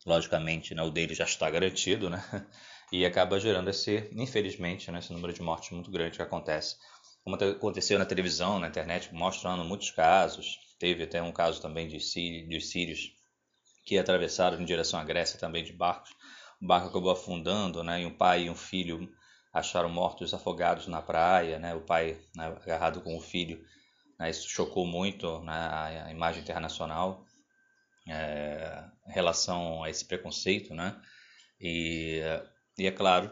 Logicamente, 0.05 0.73
né, 0.73 0.81
o 0.81 0.89
dele 0.89 1.13
já 1.13 1.25
está 1.25 1.49
garantido, 1.49 2.09
né? 2.09 2.23
e 2.91 3.05
acaba 3.05 3.39
gerando 3.39 3.69
esse, 3.69 4.09
infelizmente, 4.13 4.89
né, 4.89 4.99
esse 4.99 5.13
número 5.13 5.33
de 5.33 5.41
mortes 5.41 5.69
muito 5.69 5.91
grande 5.91 6.17
que 6.17 6.23
acontece. 6.23 6.77
Como 7.23 7.35
aconteceu 7.35 7.99
na 7.99 8.05
televisão, 8.05 8.57
na 8.57 8.69
internet, 8.69 9.13
mostrando 9.13 9.63
muitos 9.63 9.91
casos. 9.91 10.57
Teve 10.79 11.03
até 11.03 11.21
um 11.21 11.31
caso 11.31 11.61
também 11.61 11.87
de, 11.87 11.97
de 11.97 12.61
sírios 12.61 13.18
que 13.89 13.97
atravessaram 13.97 14.61
em 14.61 14.65
direção 14.65 14.99
à 14.99 15.03
Grécia 15.03 15.39
também 15.39 15.63
de 15.63 15.73
barcos. 15.73 16.11
O 16.61 16.67
barco 16.67 16.89
acabou 16.89 17.09
afundando, 17.09 17.83
né, 17.83 18.03
e 18.03 18.05
um 18.05 18.15
pai 18.15 18.43
e 18.43 18.49
um 18.49 18.55
filho 18.55 19.11
acharam 19.51 19.89
mortos 19.89 20.31
afogados 20.31 20.85
na 20.85 21.01
praia, 21.01 21.57
né, 21.57 21.73
o 21.73 21.81
pai 21.81 22.15
né, 22.35 22.55
agarrado 22.61 23.01
com 23.01 23.17
o 23.17 23.19
filho. 23.19 23.65
Né, 24.19 24.29
isso 24.29 24.47
chocou 24.47 24.85
muito 24.85 25.39
né, 25.39 26.03
a 26.05 26.11
imagem 26.11 26.43
internacional 26.43 27.25
é, 28.07 28.83
em 29.07 29.11
relação 29.11 29.83
a 29.83 29.89
esse 29.89 30.05
preconceito, 30.05 30.75
né? 30.75 30.95
E, 31.59 32.21
e 32.77 32.85
é 32.85 32.91
claro 32.91 33.31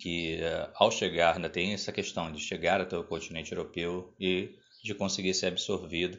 que 0.00 0.40
eh, 0.40 0.70
ao 0.74 0.90
chegar 0.90 1.36
ainda 1.36 1.50
tem 1.50 1.74
essa 1.74 1.92
questão 1.92 2.32
de 2.32 2.40
chegar 2.40 2.80
até 2.80 2.96
o 2.96 3.04
continente 3.04 3.52
europeu 3.52 4.14
e 4.18 4.58
de 4.82 4.94
conseguir 4.94 5.34
ser 5.34 5.48
absorvido 5.48 6.18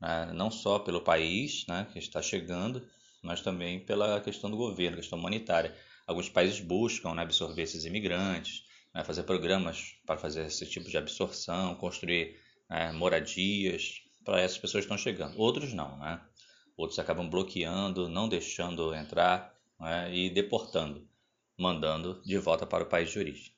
né, 0.00 0.30
não 0.32 0.50
só 0.50 0.78
pelo 0.78 1.00
país 1.00 1.64
né, 1.68 1.86
que 1.92 1.98
está 1.98 2.20
chegando, 2.22 2.86
mas 3.22 3.40
também 3.40 3.80
pela 3.80 4.20
questão 4.20 4.50
do 4.50 4.56
governo, 4.56 4.96
questão 4.96 5.18
humanitária. 5.18 5.74
Alguns 6.06 6.28
países 6.28 6.60
buscam 6.60 7.14
né, 7.14 7.22
absorver 7.22 7.62
esses 7.62 7.84
imigrantes, 7.84 8.64
né, 8.94 9.04
fazer 9.04 9.24
programas 9.24 9.94
para 10.06 10.18
fazer 10.18 10.46
esse 10.46 10.66
tipo 10.66 10.88
de 10.88 10.96
absorção, 10.96 11.74
construir 11.74 12.36
né, 12.68 12.92
moradias 12.92 14.02
para 14.24 14.40
essas 14.40 14.58
pessoas 14.58 14.84
que 14.84 14.92
estão 14.92 14.98
chegando. 14.98 15.38
Outros 15.38 15.72
não, 15.72 15.96
né? 15.98 16.20
Outros 16.76 16.98
acabam 16.98 17.28
bloqueando, 17.28 18.08
não 18.08 18.28
deixando 18.28 18.94
entrar 18.94 19.52
e 20.12 20.30
deportando 20.30 21.08
mandando 21.58 22.22
de 22.24 22.38
volta 22.38 22.64
para 22.64 22.84
o 22.84 22.88
país 22.88 23.10
de 23.10 23.18
origem. 23.18 23.52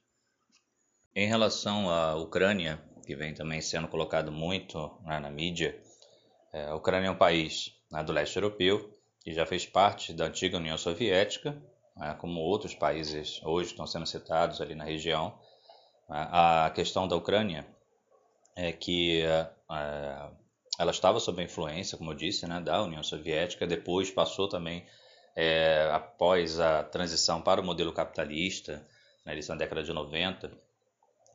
Em 1.14 1.28
relação 1.28 1.90
à 1.90 2.16
Ucrânia, 2.16 2.82
que 3.04 3.14
vem 3.14 3.34
também 3.34 3.60
sendo 3.60 3.88
colocado 3.88 4.32
muito 4.32 4.98
né, 5.04 5.20
na 5.20 5.30
mídia, 5.30 5.78
é, 6.52 6.66
a 6.66 6.74
Ucrânia 6.74 7.08
é 7.08 7.10
um 7.10 7.16
país 7.16 7.74
né, 7.90 8.02
do 8.02 8.12
leste 8.12 8.36
europeu 8.36 8.96
que 9.22 9.32
já 9.32 9.44
fez 9.44 9.66
parte 9.66 10.12
da 10.12 10.24
antiga 10.24 10.56
União 10.56 10.78
Soviética, 10.78 11.60
né, 11.96 12.16
como 12.18 12.40
outros 12.40 12.74
países 12.74 13.40
hoje 13.44 13.70
estão 13.70 13.86
sendo 13.86 14.06
citados 14.06 14.60
ali 14.60 14.74
na 14.74 14.84
região. 14.84 15.38
Né. 16.08 16.28
A 16.30 16.72
questão 16.74 17.06
da 17.06 17.16
Ucrânia 17.16 17.66
é 18.56 18.72
que 18.72 19.22
é, 19.22 19.50
ela 20.78 20.90
estava 20.90 21.20
sob 21.20 21.40
a 21.40 21.44
influência, 21.44 21.98
como 21.98 22.10
eu 22.10 22.16
disse, 22.16 22.46
né, 22.46 22.60
da 22.60 22.82
União 22.82 23.02
Soviética, 23.02 23.66
depois 23.66 24.10
passou 24.10 24.48
também 24.48 24.86
é, 25.36 25.88
após 25.92 26.58
a 26.58 26.82
transição 26.82 27.40
para 27.42 27.60
o 27.60 27.64
modelo 27.64 27.92
capitalista, 27.92 28.86
né, 29.24 29.38
na 29.48 29.54
década 29.54 29.82
de 29.82 29.92
90, 29.92 30.50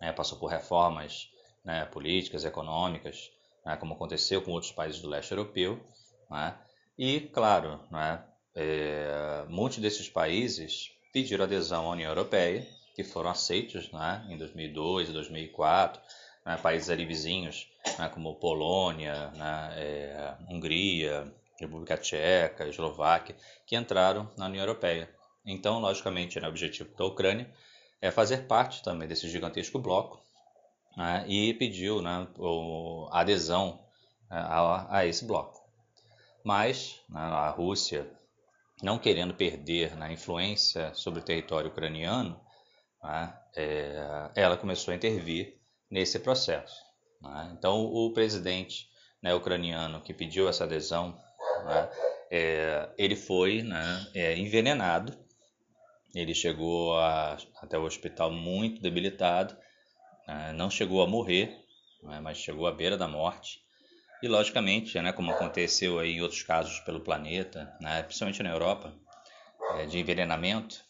né, 0.01 0.11
passou 0.11 0.37
por 0.37 0.47
reformas 0.47 1.29
né, 1.63 1.85
políticas, 1.85 2.43
econômicas, 2.43 3.31
né, 3.65 3.75
como 3.75 3.93
aconteceu 3.93 4.41
com 4.41 4.51
outros 4.51 4.71
países 4.71 5.01
do 5.01 5.09
leste 5.09 5.31
europeu. 5.31 5.79
Né, 6.29 6.55
e, 6.97 7.19
claro, 7.21 7.79
né, 7.91 8.23
é, 8.53 9.43
muitos 9.49 9.79
desses 9.79 10.07
países 10.07 10.91
pediram 11.11 11.45
adesão 11.45 11.87
à 11.87 11.89
União 11.91 12.09
Europeia, 12.09 12.67
que 12.95 13.03
foram 13.03 13.29
aceitos 13.29 13.91
né, 13.91 14.25
em 14.29 14.37
2002 14.37 15.09
e 15.09 15.11
2004, 15.11 16.01
né, 16.45 16.57
países 16.57 16.89
ali 16.89 17.05
vizinhos, 17.05 17.67
né, 17.97 18.09
como 18.09 18.35
Polônia, 18.35 19.31
né, 19.31 19.73
é, 19.75 20.35
Hungria, 20.49 21.33
República 21.59 21.97
Tcheca, 21.97 22.67
Eslováquia, 22.67 23.35
que 23.65 23.75
entraram 23.75 24.29
na 24.37 24.45
União 24.45 24.61
Europeia. 24.61 25.09
Então, 25.45 25.79
logicamente, 25.79 26.39
né, 26.39 26.47
o 26.47 26.49
objetivo 26.49 26.95
da 26.95 27.05
Ucrânia 27.05 27.49
é 28.01 28.11
fazer 28.11 28.45
parte 28.45 28.83
também 28.83 29.07
desse 29.07 29.29
gigantesco 29.29 29.79
bloco 29.79 30.24
né, 30.95 31.25
e 31.27 31.53
pediu 31.53 32.01
né, 32.01 32.27
a 33.11 33.19
adesão 33.21 33.79
né, 34.29 34.37
a, 34.37 34.97
a, 34.97 35.05
esse 35.05 35.25
bloco. 35.25 35.61
Mas 36.43 37.01
né, 37.09 37.19
a 37.19 37.49
Rússia, 37.49 38.09
não 38.81 38.97
querendo 38.97 39.33
perder 39.33 39.95
na 39.95 40.07
né, 40.07 40.13
influência 40.13 40.93
sobre 40.93 41.19
o 41.19 41.23
território 41.23 41.69
ucraniano, 41.69 42.39
né, 43.03 43.37
é, 43.55 44.31
ela 44.35 44.57
começou 44.57 44.91
a 44.91 44.95
intervir 44.95 45.57
nesse 45.89 46.19
processo. 46.19 46.81
Né. 47.21 47.53
Então, 47.57 47.85
o 47.85 48.11
presidente 48.13 48.89
ucraniano 49.35 50.01
que 50.01 50.13
pediu 50.13 50.47
essa 50.47 50.65
adesão 50.65 51.19
né? 51.65 51.89
É, 52.31 52.89
ele 52.97 53.15
foi 53.15 53.61
né, 53.61 54.07
é, 54.13 54.37
envenenado, 54.37 55.15
ele 56.13 56.33
chegou 56.33 56.97
a, 56.97 57.37
até 57.61 57.77
o 57.77 57.83
hospital 57.83 58.31
muito 58.31 58.81
debilitado, 58.81 59.53
né, 59.53 59.59
não 60.55 60.69
chegou 60.69 61.01
a 61.01 61.07
morrer, 61.07 61.55
né, 62.03 62.19
mas 62.19 62.37
chegou 62.37 62.67
à 62.67 62.71
beira 62.71 62.97
da 62.97 63.07
morte. 63.07 63.63
E 64.21 64.27
logicamente, 64.27 64.99
né, 64.99 65.11
como 65.11 65.31
aconteceu 65.31 66.03
em 66.03 66.21
outros 66.21 66.41
casos 66.43 66.79
pelo 66.79 66.99
planeta, 66.99 67.75
né, 67.79 68.01
principalmente 68.03 68.41
na 68.41 68.49
Europa, 68.49 68.93
é, 69.77 69.85
de 69.85 69.99
envenenamento 69.99 70.83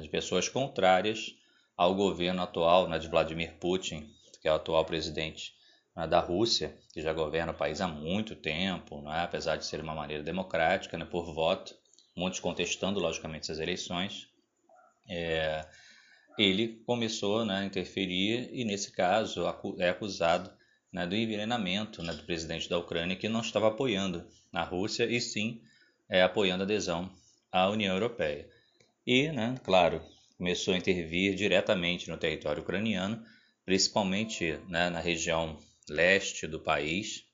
de 0.00 0.08
pessoas 0.08 0.48
contrárias 0.48 1.34
ao 1.76 1.94
governo 1.94 2.42
atual 2.42 2.88
de 2.98 3.08
Vladimir 3.08 3.54
Putin, 3.58 4.10
que 4.40 4.48
é 4.48 4.52
o 4.52 4.56
atual 4.56 4.84
presidente 4.84 5.54
da 6.08 6.20
Rússia, 6.20 6.76
que 6.92 7.00
já 7.00 7.12
governa 7.12 7.52
o 7.52 7.56
país 7.56 7.80
há 7.80 7.88
muito 7.88 8.34
tempo, 8.34 9.02
apesar 9.06 9.56
de 9.56 9.64
ser 9.64 9.80
uma 9.80 9.94
maneira 9.94 10.22
democrática, 10.22 10.98
por 11.06 11.32
voto, 11.32 11.74
muitos 12.14 12.40
contestando, 12.40 13.00
logicamente, 13.00 13.44
essas 13.44 13.58
eleições. 13.58 14.28
É, 15.08 15.66
ele 16.38 16.82
começou 16.86 17.44
né, 17.44 17.58
a 17.58 17.64
interferir 17.64 18.50
e, 18.52 18.64
nesse 18.64 18.92
caso, 18.92 19.44
é 19.78 19.88
acusado 19.88 20.50
né, 20.92 21.06
do 21.06 21.14
envenenamento 21.14 22.02
né, 22.02 22.12
do 22.12 22.22
presidente 22.24 22.68
da 22.68 22.78
Ucrânia, 22.78 23.16
que 23.16 23.28
não 23.28 23.40
estava 23.40 23.68
apoiando 23.68 24.26
a 24.52 24.62
Rússia 24.62 25.04
e 25.04 25.20
sim 25.20 25.60
é, 26.08 26.22
apoiando 26.22 26.62
a 26.62 26.66
adesão 26.66 27.10
à 27.50 27.68
União 27.68 27.94
Europeia. 27.94 28.48
E, 29.06 29.28
né, 29.30 29.54
claro, 29.64 30.02
começou 30.36 30.74
a 30.74 30.76
intervir 30.76 31.34
diretamente 31.34 32.08
no 32.10 32.16
território 32.16 32.62
ucraniano, 32.62 33.22
principalmente 33.64 34.58
né, 34.68 34.90
na 34.90 35.00
região 35.00 35.58
leste 35.88 36.46
do 36.46 36.60
país 36.60 37.24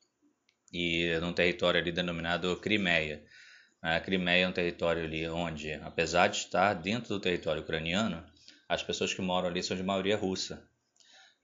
e 0.73 1.19
num 1.21 1.33
território 1.33 1.81
ali 1.81 1.93
denominado 1.93 2.57
Crimeia. 2.57 3.23
A 3.81 3.99
Crimeia 4.01 4.45
é 4.45 4.49
um 4.49 4.53
território 4.53 5.03
ali 5.03 5.29
onde, 5.29 5.73
apesar 5.75 6.29
de 6.29 6.37
estar 6.37 6.75
dentro 6.75 7.09
do 7.09 7.21
território 7.21 7.63
ucraniano, 7.63 8.25
as 8.73 8.83
pessoas 8.83 9.13
que 9.13 9.21
moram 9.21 9.49
ali 9.49 9.63
são 9.63 9.77
de 9.77 9.83
maioria 9.83 10.17
russa. 10.17 10.67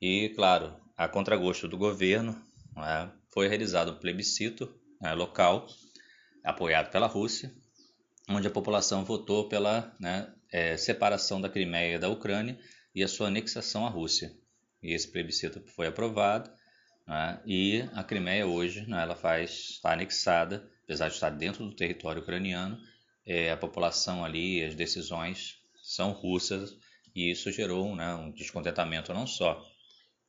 E, 0.00 0.30
claro, 0.30 0.74
a 0.96 1.08
contragosto 1.08 1.68
do 1.68 1.76
governo, 1.76 2.40
né, 2.74 3.10
foi 3.32 3.48
realizado 3.48 3.92
um 3.92 3.98
plebiscito 3.98 4.72
né, 5.00 5.12
local, 5.14 5.66
apoiado 6.44 6.90
pela 6.90 7.06
Rússia, 7.06 7.52
onde 8.28 8.46
a 8.46 8.50
população 8.50 9.04
votou 9.04 9.48
pela 9.48 9.94
né, 10.00 10.32
é, 10.50 10.76
separação 10.76 11.40
da 11.40 11.48
Crimeia 11.48 11.98
da 11.98 12.08
Ucrânia 12.08 12.58
e 12.94 13.02
a 13.02 13.08
sua 13.08 13.28
anexação 13.28 13.86
à 13.86 13.90
Rússia. 13.90 14.32
E 14.82 14.94
esse 14.94 15.10
plebiscito 15.10 15.60
foi 15.74 15.86
aprovado 15.86 16.50
né? 17.08 17.40
E 17.46 17.88
a 17.94 18.04
Crimeia 18.04 18.46
hoje, 18.46 18.86
né, 18.86 19.02
ela 19.02 19.16
faz, 19.16 19.70
está 19.70 19.94
anexada, 19.94 20.70
apesar 20.84 21.08
de 21.08 21.14
estar 21.14 21.30
dentro 21.30 21.64
do 21.64 21.74
território 21.74 22.20
ucraniano, 22.20 22.78
é, 23.26 23.50
a 23.50 23.56
população 23.56 24.22
ali, 24.22 24.62
as 24.62 24.74
decisões 24.74 25.56
são 25.82 26.12
russas 26.12 26.76
e 27.18 27.32
isso 27.32 27.50
gerou 27.50 27.96
né, 27.96 28.14
um 28.14 28.30
descontentamento 28.30 29.12
não 29.12 29.26
só 29.26 29.60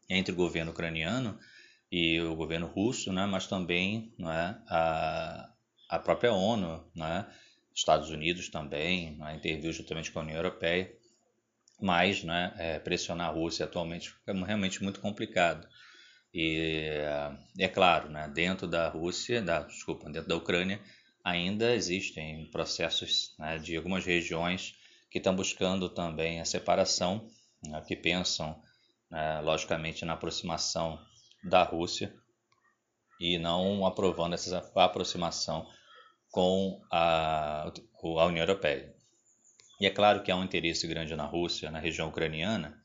entre 0.09 0.31
o 0.31 0.35
governo 0.35 0.71
ucraniano 0.71 1.37
e 1.91 2.19
o 2.19 2.35
governo 2.35 2.65
russo, 2.65 3.13
né, 3.13 3.27
mas 3.27 3.45
também 3.45 4.11
né, 4.17 4.59
a, 4.67 5.53
a 5.87 5.99
própria 5.99 6.33
ONU, 6.33 6.83
né, 6.95 7.27
Estados 7.75 8.09
Unidos 8.09 8.49
também 8.49 9.15
né, 9.17 9.35
interviu 9.35 9.71
juntamente 9.71 10.11
com 10.11 10.17
a 10.17 10.23
União 10.23 10.37
Europeia, 10.37 10.91
mas 11.79 12.23
né, 12.23 12.55
é, 12.57 12.79
pressionar 12.79 13.29
a 13.29 13.33
Rússia 13.33 13.65
atualmente 13.65 14.11
é 14.25 14.33
realmente 14.33 14.81
muito 14.81 14.99
complicado. 14.99 15.67
E 16.33 17.01
é 17.59 17.67
claro, 17.67 18.09
né, 18.09 18.27
dentro 18.33 18.67
da 18.67 18.89
Rússia, 18.89 19.43
da, 19.43 19.61
desculpa, 19.61 20.09
dentro 20.09 20.27
da 20.27 20.35
Ucrânia, 20.35 20.81
ainda 21.23 21.75
existem 21.75 22.49
processos 22.49 23.35
né, 23.37 23.59
de 23.59 23.77
algumas 23.77 24.03
regiões 24.03 24.78
que 25.09 25.17
estão 25.17 25.35
buscando 25.35 25.89
também 25.89 26.39
a 26.39 26.45
separação, 26.45 27.27
né, 27.63 27.81
que 27.87 27.95
pensam, 27.95 28.61
né, 29.09 29.41
logicamente, 29.41 30.05
na 30.05 30.13
aproximação 30.13 30.99
da 31.43 31.63
Rússia 31.63 32.13
e 33.19 33.37
não 33.37 33.85
aprovando 33.85 34.33
essa 34.33 34.71
aproximação 34.75 35.67
com 36.31 36.79
a, 36.91 37.71
a 38.03 38.25
União 38.25 38.43
Europeia. 38.43 38.95
E 39.79 39.85
é 39.85 39.89
claro 39.89 40.21
que 40.21 40.31
há 40.31 40.35
um 40.35 40.43
interesse 40.43 40.87
grande 40.87 41.15
na 41.15 41.25
Rússia, 41.25 41.71
na 41.71 41.79
região 41.79 42.09
ucraniana, 42.09 42.77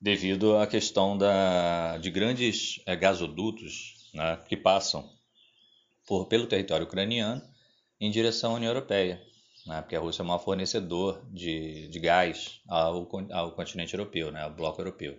devido 0.00 0.56
à 0.56 0.66
questão 0.66 1.16
da, 1.16 1.98
de 1.98 2.10
grandes 2.10 2.80
é, 2.86 2.96
gasodutos 2.96 4.10
né, 4.14 4.36
que 4.48 4.56
passam 4.56 5.08
por, 6.06 6.26
pelo 6.26 6.46
território 6.46 6.86
ucraniano 6.86 7.42
em 8.00 8.10
direção 8.10 8.52
à 8.52 8.54
União 8.56 8.70
Europeia. 8.70 9.22
Né, 9.66 9.80
porque 9.82 9.96
a 9.96 10.00
Rússia 10.00 10.22
é 10.22 10.24
o 10.24 10.26
maior 10.26 10.38
fornecedor 10.38 11.24
de, 11.30 11.88
de 11.88 11.98
gás 11.98 12.60
ao, 12.68 13.08
ao 13.32 13.52
continente 13.52 13.94
europeu, 13.94 14.30
né, 14.30 14.42
ao 14.42 14.50
bloco 14.50 14.80
europeu. 14.80 15.18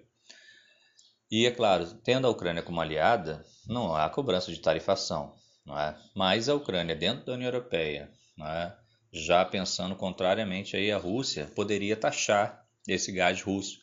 E, 1.29 1.45
é 1.45 1.51
claro, 1.51 1.85
tendo 2.03 2.25
a 2.25 2.29
Ucrânia 2.29 2.63
como 2.63 2.79
aliada, 2.79 3.45
não 3.67 3.93
há 3.93 4.09
cobrança 4.09 4.51
de 4.51 4.59
tarifação, 4.59 5.35
não 5.65 5.77
é? 5.77 5.97
mas 6.15 6.47
a 6.47 6.55
Ucrânia, 6.55 6.95
dentro 6.95 7.25
da 7.25 7.33
União 7.33 7.49
Europeia, 7.49 8.09
não 8.37 8.47
é? 8.47 8.77
já 9.11 9.43
pensando 9.43 9.95
contrariamente 9.95 10.77
aí 10.77 10.89
à 10.89 10.97
Rússia, 10.97 11.51
poderia 11.53 11.97
taxar 11.97 12.65
esse 12.87 13.11
gás 13.11 13.41
russo 13.41 13.79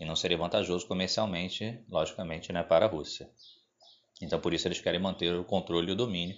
e 0.00 0.04
não 0.04 0.16
seria 0.16 0.36
vantajoso 0.36 0.86
comercialmente, 0.88 1.80
logicamente, 1.88 2.52
né, 2.52 2.64
para 2.64 2.86
a 2.86 2.88
Rússia. 2.88 3.30
Então, 4.20 4.40
por 4.40 4.52
isso 4.52 4.66
eles 4.66 4.80
querem 4.80 5.00
manter 5.00 5.32
o 5.34 5.44
controle 5.44 5.88
e 5.88 5.92
o 5.92 5.96
domínio 5.96 6.36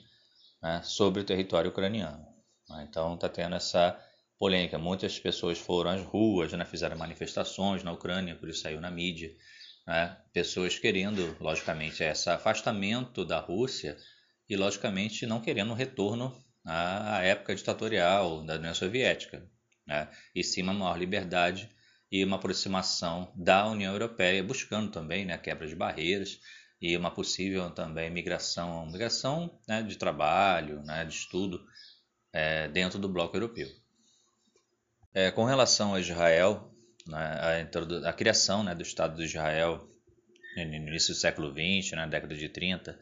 né, 0.63 0.83
sobre 0.85 1.23
o 1.23 1.25
território 1.25 1.71
ucraniano. 1.71 2.34
Né? 2.69 2.87
Então, 2.89 3.15
está 3.15 3.29
tendo 3.29 3.55
essa 3.55 3.99
polêmica. 4.39 4.79
Muitas 4.79 5.19
pessoas 5.19 5.59
foram 5.59 5.91
às 5.91 6.03
ruas, 6.03 6.53
né, 6.53 6.65
fizeram 6.65 6.97
manifestações 6.97 7.83
na 7.83 7.93
Ucrânia, 7.93 8.35
por 8.35 8.49
isso 8.49 8.61
saiu 8.61 8.81
na 8.81 8.91
mídia. 8.91 9.35
Né? 9.87 10.17
Pessoas 10.33 10.79
querendo, 10.79 11.37
logicamente, 11.41 12.03
esse 12.03 12.29
afastamento 12.31 13.25
da 13.25 13.39
Rússia 13.39 13.97
e, 14.49 14.57
logicamente, 14.57 15.27
não 15.27 15.41
querendo 15.41 15.71
um 15.73 15.77
retorno 15.77 16.35
à 16.65 17.23
época 17.23 17.55
ditatorial 17.55 18.43
da 18.43 18.55
União 18.55 18.75
Soviética, 18.75 19.47
né? 19.87 20.09
e 20.35 20.43
sim 20.43 20.63
uma 20.63 20.73
maior 20.73 20.99
liberdade 20.99 21.71
e 22.11 22.25
uma 22.25 22.37
aproximação 22.37 23.33
da 23.35 23.67
União 23.67 23.93
Europeia, 23.93 24.43
buscando 24.43 24.91
também 24.91 25.25
né, 25.25 25.35
a 25.35 25.39
quebra 25.39 25.67
de 25.67 25.75
barreiras 25.75 26.39
e 26.81 26.97
uma 26.97 27.11
possível 27.11 27.69
também 27.71 28.11
migração, 28.11 28.87
migração 28.87 29.59
né, 29.67 29.83
de 29.83 29.97
trabalho, 29.97 30.83
né, 30.85 31.05
de 31.05 31.13
estudo 31.13 31.61
é, 32.35 32.67
dentro 32.67 32.99
do 32.99 33.09
bloco 33.09 33.37
europeu. 33.37 33.69
É, 35.15 35.31
com 35.31 35.45
relação 35.45 35.95
a 35.95 36.01
Israel, 36.01 36.75
né, 37.07 37.69
a, 38.05 38.09
a, 38.11 38.13
criação 38.13 38.65
né, 38.65 38.75
do 38.75 38.83
Estado 38.83 39.17
de 39.17 39.23
Israel 39.23 39.89
no 40.57 40.75
início 40.75 41.15
do 41.15 41.19
século 41.19 41.51
XX, 41.51 41.93
na 41.93 42.05
né, 42.05 42.11
década 42.11 42.35
de 42.35 42.49
30, 42.49 42.99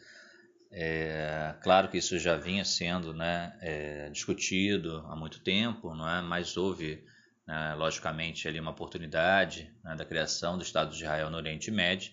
é, 0.71 1.55
claro 1.63 1.89
que 1.89 1.99
isso 1.99 2.19
já 2.19 2.37
vinha 2.37 2.65
sendo 2.65 3.15
né, 3.15 3.57
é, 3.61 4.11
discutido 4.11 5.05
há 5.09 5.17
muito 5.17 5.41
tempo, 5.41 5.95
não 5.95 6.09
é? 6.09 6.21
mas 6.21 6.57
houve, 6.57 7.03
né, 7.47 7.75
logicamente, 7.75 8.47
ali 8.47 8.61
uma 8.61 8.71
oportunidade 8.71 9.71
né, 9.83 9.97
da 9.97 10.05
criação 10.05 10.59
do 10.59 10.63
Estado 10.63 10.91
de 10.91 10.97
Israel 10.97 11.31
no 11.31 11.39
Oriente 11.39 11.71
Médio, 11.71 12.13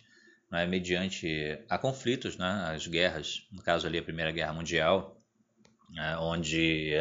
né, 0.49 0.65
mediante 0.65 1.59
a 1.69 1.77
conflitos, 1.77 2.37
né, 2.37 2.71
as 2.73 2.87
guerras, 2.87 3.45
no 3.51 3.61
caso 3.61 3.87
ali 3.87 3.97
a 3.97 4.03
Primeira 4.03 4.31
Guerra 4.31 4.53
Mundial, 4.53 5.18
onde 6.19 6.93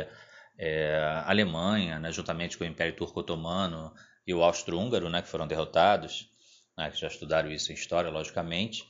é, 0.58 0.96
a 0.96 1.30
Alemanha, 1.30 2.00
né, 2.00 2.10
juntamente 2.10 2.58
com 2.58 2.64
o 2.64 2.66
Império 2.66 2.96
Turco-Otomano 2.96 3.94
e 4.26 4.34
o 4.34 4.42
Austro-Húngaro, 4.42 5.08
né, 5.08 5.22
que 5.22 5.28
foram 5.28 5.46
derrotados, 5.46 6.28
né, 6.76 6.90
que 6.90 6.98
já 6.98 7.06
estudaram 7.06 7.50
isso 7.50 7.70
em 7.70 7.74
história, 7.74 8.10
logicamente, 8.10 8.84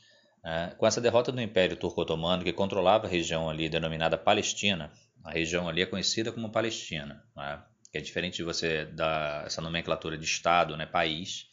é, 0.45 0.75
com 0.79 0.87
essa 0.87 1.01
derrota 1.01 1.31
do 1.31 1.41
Império 1.41 1.77
Turco-Otomano, 1.77 2.43
que 2.43 2.53
controlava 2.53 3.07
a 3.07 3.11
região 3.11 3.51
ali 3.51 3.69
denominada 3.69 4.17
Palestina, 4.17 4.91
a 5.23 5.31
região 5.31 5.69
ali 5.69 5.83
é 5.83 5.87
conhecida 5.87 6.33
como 6.33 6.51
Palestina, 6.51 7.23
né? 7.37 7.63
que 7.93 7.99
é 7.99 8.01
diferente 8.01 8.37
de 8.37 8.45
você 8.45 8.87
dar 8.87 9.47
essa 9.47 9.61
nomenclatura 9.61 10.17
de 10.17 10.25
Estado, 10.25 10.77
né, 10.77 10.87
país. 10.87 11.47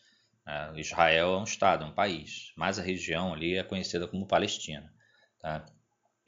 Israel 0.75 1.33
é 1.33 1.37
um 1.39 1.43
Estado, 1.43 1.83
é 1.83 1.87
um 1.87 1.91
país, 1.91 2.53
mas 2.55 2.77
a 2.77 2.83
região 2.83 3.33
ali 3.33 3.57
é 3.57 3.63
conhecida 3.63 4.07
como 4.07 4.27
Palestina, 4.27 4.93
tá? 5.41 5.65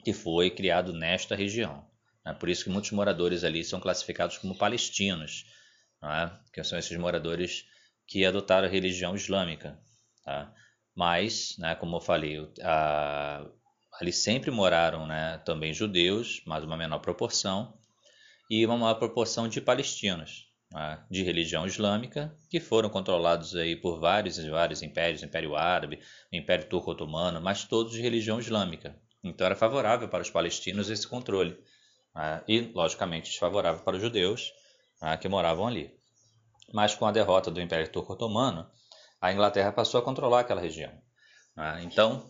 que 0.04 0.12
foi 0.12 0.50
criado 0.50 0.92
nesta 0.92 1.36
região. 1.36 1.88
Né? 2.28 2.34
Por 2.34 2.50
isso 2.50 2.64
que 2.64 2.70
muitos 2.70 2.90
moradores 2.92 3.42
ali 3.42 3.64
são 3.64 3.80
classificados 3.80 4.36
como 4.36 4.56
palestinos, 4.56 5.46
né? 6.02 6.38
que 6.52 6.62
são 6.62 6.78
esses 6.78 6.96
moradores 6.98 7.64
que 8.06 8.24
adotaram 8.24 8.68
a 8.68 8.70
religião 8.70 9.14
islâmica. 9.14 9.78
Tá? 10.24 10.52
Mas, 10.94 11.56
né, 11.58 11.74
como 11.74 11.96
eu 11.96 12.00
falei, 12.00 12.50
a, 12.62 13.46
ali 14.00 14.12
sempre 14.12 14.50
moraram 14.50 15.06
né, 15.06 15.38
também 15.44 15.72
judeus, 15.72 16.42
mas 16.44 16.64
uma 16.64 16.76
menor 16.76 16.98
proporção, 16.98 17.78
e 18.50 18.64
uma 18.66 18.76
maior 18.76 18.94
proporção 18.94 19.48
de 19.48 19.60
palestinos, 19.60 20.48
né, 20.72 21.02
de 21.10 21.22
religião 21.22 21.66
islâmica, 21.66 22.36
que 22.50 22.58
foram 22.58 22.90
controlados 22.90 23.54
aí 23.54 23.76
por 23.76 24.00
vários 24.00 24.38
e 24.38 24.50
vários 24.50 24.82
impérios, 24.82 25.22
Império 25.22 25.54
Árabe, 25.54 26.00
Império 26.32 26.66
Turco-Otomano, 26.66 27.40
mas 27.40 27.64
todos 27.64 27.92
de 27.92 28.02
religião 28.02 28.40
islâmica. 28.40 28.98
Então 29.22 29.46
era 29.46 29.54
favorável 29.54 30.08
para 30.08 30.22
os 30.22 30.30
palestinos 30.30 30.90
esse 30.90 31.06
controle, 31.06 31.56
né, 32.18 32.42
e 32.48 32.60
logicamente 32.74 33.30
desfavorável 33.30 33.84
para 33.84 33.96
os 33.96 34.02
judeus 34.02 34.52
né, 35.00 35.16
que 35.16 35.28
moravam 35.28 35.68
ali. 35.68 35.96
Mas 36.74 36.94
com 36.94 37.06
a 37.06 37.12
derrota 37.12 37.48
do 37.48 37.60
Império 37.60 37.88
Turco-Otomano, 37.90 38.68
a 39.20 39.32
Inglaterra 39.32 39.70
passou 39.70 40.00
a 40.00 40.02
controlar 40.02 40.40
aquela 40.40 40.60
região. 40.60 40.92
Né? 41.56 41.82
Então, 41.84 42.28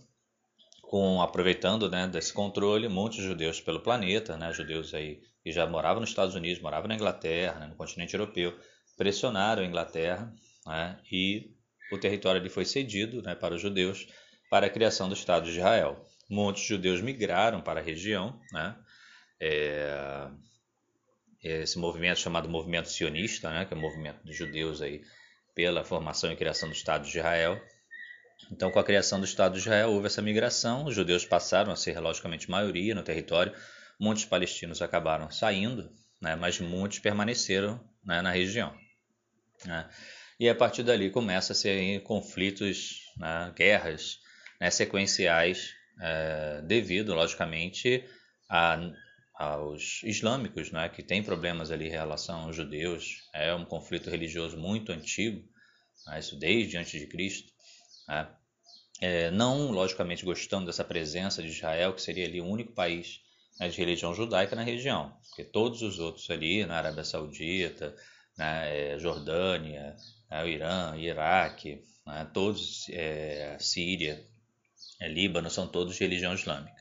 com, 0.83 1.23
aproveitando 1.23 1.91
né, 1.91 2.07
desse 2.07 2.33
controle, 2.33 2.87
muitos 2.87 3.23
judeus 3.25 3.61
pelo 3.61 3.81
planeta, 3.81 4.37
né, 4.37 4.53
judeus 4.53 4.93
aí 4.93 5.23
que 5.43 5.51
já 5.51 5.67
moravam 5.67 6.01
nos 6.01 6.11
Estados 6.11 6.35
Unidos, 6.35 6.63
moravam 6.63 6.89
na 6.89 6.95
Inglaterra, 6.95 7.61
né, 7.61 7.67
no 7.67 7.75
continente 7.75 8.15
europeu, 8.15 8.55
pressionaram 8.97 9.63
a 9.63 9.67
Inglaterra 9.67 10.33
né, 10.67 11.01
e 11.11 11.51
o 11.91 11.99
território 11.99 12.41
ali 12.41 12.51
foi 12.51 12.67
cedido 12.67 13.23
né, 13.23 13.35
para 13.35 13.55
os 13.55 13.61
judeus 13.61 14.07
para 14.51 14.67
a 14.67 14.71
criação 14.71 15.09
do 15.09 15.15
Estado 15.15 15.45
de 15.45 15.57
Israel. 15.57 16.07
Muitos 16.29 16.63
judeus 16.63 17.01
migraram 17.01 17.63
para 17.63 17.81
a 17.81 17.83
região, 17.83 18.39
né, 18.53 18.77
é, 19.41 20.29
esse 21.43 21.79
movimento 21.79 22.19
chamado 22.19 22.49
movimento 22.49 22.89
sionista, 22.89 23.51
né, 23.51 23.65
que 23.65 23.75
é 23.75 23.77
o 23.77 23.81
movimento 23.81 24.25
dos 24.25 24.37
judeus 24.37 24.83
aí 24.83 25.03
pela 25.55 25.85
formação 25.85 26.31
e 26.33 26.37
criação 26.37 26.69
do 26.69 26.75
Estado 26.75 27.05
de 27.05 27.17
Israel. 27.17 27.61
Então, 28.51 28.71
com 28.71 28.79
a 28.79 28.85
criação 28.85 29.19
do 29.19 29.25
Estado 29.25 29.55
de 29.55 29.59
Israel, 29.59 29.91
houve 29.91 30.07
essa 30.07 30.23
migração, 30.23 30.85
os 30.85 30.95
judeus 30.95 31.25
passaram 31.25 31.73
a 31.73 31.77
ser, 31.77 31.99
logicamente, 31.99 32.51
maioria 32.51 32.95
no 32.95 33.03
território, 33.03 33.53
muitos 33.99 34.25
palestinos 34.25 34.81
acabaram 34.81 35.31
saindo, 35.31 35.91
né, 36.21 36.37
mas 36.37 36.61
muitos 36.61 36.99
permaneceram 36.99 37.81
né, 38.05 38.23
na 38.23 38.31
região. 38.31 38.75
Né. 39.65 39.89
E 40.39 40.49
a 40.49 40.55
partir 40.55 40.85
dali 40.85 41.11
começa 41.11 41.53
a 41.53 41.57
ser 41.57 42.01
conflitos, 42.03 43.13
né, 43.17 43.53
guerras 43.57 44.21
né, 44.61 44.71
sequenciais, 44.71 45.75
é, 46.01 46.63
devido, 46.63 47.15
logicamente, 47.15 48.05
a, 48.49 48.79
aos 49.39 50.03
islâmicos, 50.03 50.73
né, 50.73 50.89
que 50.89 51.01
têm 51.01 51.23
problemas 51.23 51.71
ali 51.71 51.87
em 51.87 51.91
relação 51.91 52.41
aos 52.41 52.57
judeus. 52.57 53.29
É 53.33 53.55
um 53.55 53.65
conflito 53.65 54.11
religioso 54.11 54.59
muito 54.59 54.91
antigo, 54.91 55.49
né, 56.09 56.19
isso 56.19 56.37
desde 56.37 56.77
antes 56.77 57.01
de 57.01 57.07
Cristo. 57.07 57.53
Né. 58.09 58.29
É, 59.01 59.31
não, 59.31 59.71
logicamente, 59.71 60.25
gostando 60.25 60.67
dessa 60.67 60.85
presença 60.85 61.41
de 61.41 61.51
Israel, 61.51 61.95
que 61.95 62.03
seria 62.03 62.27
ali 62.27 62.41
o 62.41 62.47
único 62.47 62.73
país 62.73 63.21
né, 63.61 63.69
de 63.69 63.79
religião 63.79 64.13
judaica 64.13 64.57
na 64.57 64.65
região, 64.65 65.17
porque 65.29 65.45
todos 65.45 65.83
os 65.83 66.01
outros 66.01 66.29
ali, 66.31 66.67
na 66.67 66.77
Arábia 66.77 67.05
Saudita, 67.05 67.95
né, 68.37 68.95
é, 68.95 68.99
Jordânia, 68.99 69.95
né, 70.29 70.43
o 70.43 70.49
Irã, 70.49 70.97
Iraque, 70.97 71.81
né, 72.05 72.29
todos, 72.35 72.89
é, 72.89 73.57
Síria, 73.61 74.27
é, 75.01 75.07
Líbano, 75.07 75.49
são 75.49 75.69
todos 75.69 75.95
de 75.95 76.01
religião 76.03 76.35
islâmica 76.35 76.78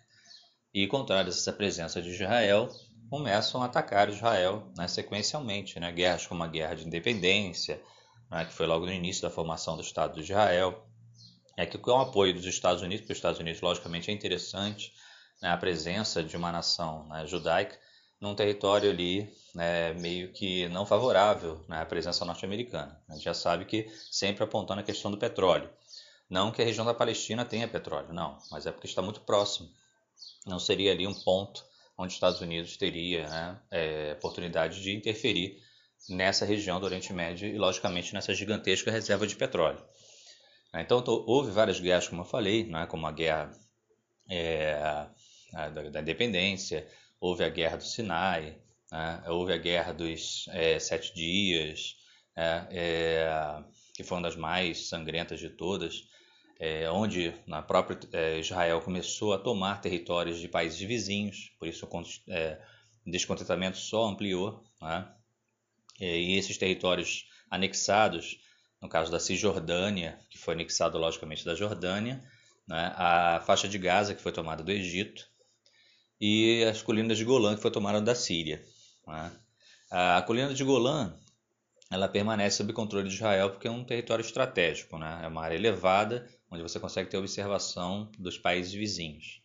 e, 0.84 0.86
contrários 0.86 1.36
a 1.36 1.40
essa 1.40 1.54
presença 1.54 2.00
de 2.00 2.12
Israel, 2.12 2.70
começam 3.10 3.64
a 3.64 3.66
atacar 3.66 4.10
Israel 4.10 4.72
né, 4.78 4.88
sequencialmente. 4.88 5.80
Né, 5.80 5.92
guerras 5.92 6.28
como 6.28 6.44
a 6.44 6.48
Guerra 6.48 6.76
de 6.76 6.86
Independência, 6.86 7.82
né, 8.30 8.46
que 8.46 8.54
foi 8.54 8.68
logo 8.68 8.86
no 8.86 8.92
início 8.92 9.24
da 9.24 9.32
formação 9.32 9.76
do 9.76 9.82
Estado 9.82 10.14
de 10.14 10.22
Israel, 10.22 10.86
é 11.58 11.66
que 11.66 11.80
com 11.80 11.90
o 11.90 11.98
apoio 11.98 12.32
dos 12.32 12.46
Estados 12.46 12.84
Unidos, 12.84 13.02
porque 13.02 13.14
os 13.14 13.18
Estados 13.18 13.40
Unidos, 13.40 13.60
logicamente, 13.60 14.12
é 14.12 14.14
interessante 14.14 14.94
né, 15.42 15.50
a 15.50 15.58
presença 15.58 16.24
de 16.24 16.38
uma 16.38 16.52
nação 16.52 17.08
né, 17.08 17.26
judaica 17.26 17.76
num 18.22 18.36
território 18.36 18.92
ali 18.92 19.34
né, 19.56 19.94
meio 19.94 20.32
que 20.32 20.70
não 20.70 20.86
favorável 20.86 21.66
né, 21.68 21.82
à 21.82 21.86
presença 21.88 22.24
norte-americana. 22.24 23.02
A 23.10 23.14
gente 23.14 23.24
já 23.24 23.34
sabe 23.34 23.66
que 23.66 23.88
sempre 24.12 24.44
apontando 24.44 24.82
a 24.82 24.84
questão 24.84 25.10
do 25.10 25.18
petróleo. 25.18 25.72
Não 26.30 26.52
que 26.52 26.62
a 26.62 26.66
região 26.66 26.86
da 26.86 26.94
Palestina 26.94 27.44
tenha 27.44 27.68
petróleo, 27.68 28.14
não, 28.14 28.38
mas 28.52 28.68
é 28.68 28.72
porque 28.72 28.86
está 28.86 29.02
muito 29.02 29.22
próximo 29.22 29.70
não 30.46 30.60
seria 30.60 30.92
ali 30.92 31.06
um 31.06 31.14
ponto 31.14 31.66
onde 31.98 32.10
os 32.10 32.14
Estados 32.14 32.42
Unidos 32.42 32.78
teria 32.78 33.28
né, 33.28 33.60
é, 33.72 34.14
oportunidade 34.14 34.82
de 34.82 34.96
interferir 34.96 35.62
nessa 36.10 36.46
região 36.46 36.80
do 36.80 36.86
Oriente 36.86 37.12
Médio 37.12 37.48
e, 37.48 37.58
logicamente, 37.58 38.14
nessa 38.14 38.34
gigantesca 38.34 38.92
reserva 38.92 39.26
de 39.26 39.36
petróleo. 39.36 39.84
Então, 40.76 41.04
houve 41.26 41.50
várias 41.52 41.80
guerras, 41.80 42.08
como 42.08 42.22
eu 42.22 42.26
falei, 42.26 42.66
né, 42.66 42.86
como 42.86 43.08
a 43.08 43.12
guerra 43.12 43.52
é, 44.30 44.74
a, 45.54 45.70
da, 45.70 45.90
da, 45.90 46.02
independência, 46.02 46.88
houve 47.20 47.44
a 47.44 47.50
guerra 47.50 47.78
do 47.78 47.84
Sinai, 47.84 48.58
né, 48.92 49.24
houve 49.28 49.54
a 49.54 49.58
guerra 49.58 49.92
dos 49.92 50.48
é, 50.50 50.78
sete 50.78 51.16
dias, 51.16 51.96
né, 52.36 52.68
é, 52.70 53.64
que 53.96 54.04
foi 54.04 54.18
uma 54.18 54.30
das 54.30 54.36
mais 54.36 54.88
sangrentas 54.88 55.40
de 55.40 55.50
todas 55.50 56.08
é, 56.60 56.90
onde 56.90 57.34
na 57.46 57.62
própria 57.62 57.98
é, 58.12 58.40
Israel 58.40 58.82
começou 58.82 59.34
a 59.34 59.38
tomar 59.38 59.82
territórios 59.82 60.40
de 60.40 60.48
países 60.48 60.80
vizinhos, 60.80 61.52
por 61.60 61.68
isso 61.68 61.86
o 61.86 62.04
é, 62.30 62.60
descontentamento 63.06 63.78
só 63.78 64.08
ampliou. 64.08 64.64
Né? 64.82 65.08
E 66.00 66.38
esses 66.38 66.58
territórios 66.58 67.26
anexados, 67.50 68.40
no 68.82 68.90
caso 68.90 69.12
da 69.12 69.20
Cisjordânia, 69.20 70.20
que 70.30 70.38
foi 70.38 70.54
anexado 70.54 70.98
logicamente 70.98 71.44
da 71.44 71.56
Jordânia, 71.56 72.24
né, 72.68 72.94
a 72.96 73.42
faixa 73.46 73.68
de 73.68 73.78
Gaza, 73.78 74.14
que 74.14 74.22
foi 74.22 74.32
tomada 74.32 74.64
do 74.64 74.72
Egito, 74.72 75.28
e 76.20 76.64
as 76.66 76.82
colinas 76.82 77.18
de 77.18 77.24
Golã, 77.24 77.56
que 77.56 77.62
foi 77.62 77.72
tomada 77.72 78.02
da 78.02 78.14
Síria. 78.14 78.64
Né. 79.08 79.32
A 79.90 80.22
colina 80.22 80.54
de 80.54 80.64
Golã 80.64 81.18
ela 81.90 82.08
permanece 82.08 82.58
sob 82.58 82.74
controle 82.74 83.08
de 83.08 83.16
Israel 83.16 83.52
porque 83.52 83.68
é 83.68 83.72
um 83.72 83.84
território 83.84 84.22
estratégico, 84.22 84.98
né? 84.98 85.22
é 85.24 85.28
uma 85.28 85.42
área 85.42 85.56
elevada 85.56 86.28
onde 86.52 86.62
você 86.62 86.80
consegue 86.80 87.10
ter 87.10 87.18
observação 87.18 88.12
dos 88.18 88.38
países 88.38 88.74
vizinhos. 88.74 89.42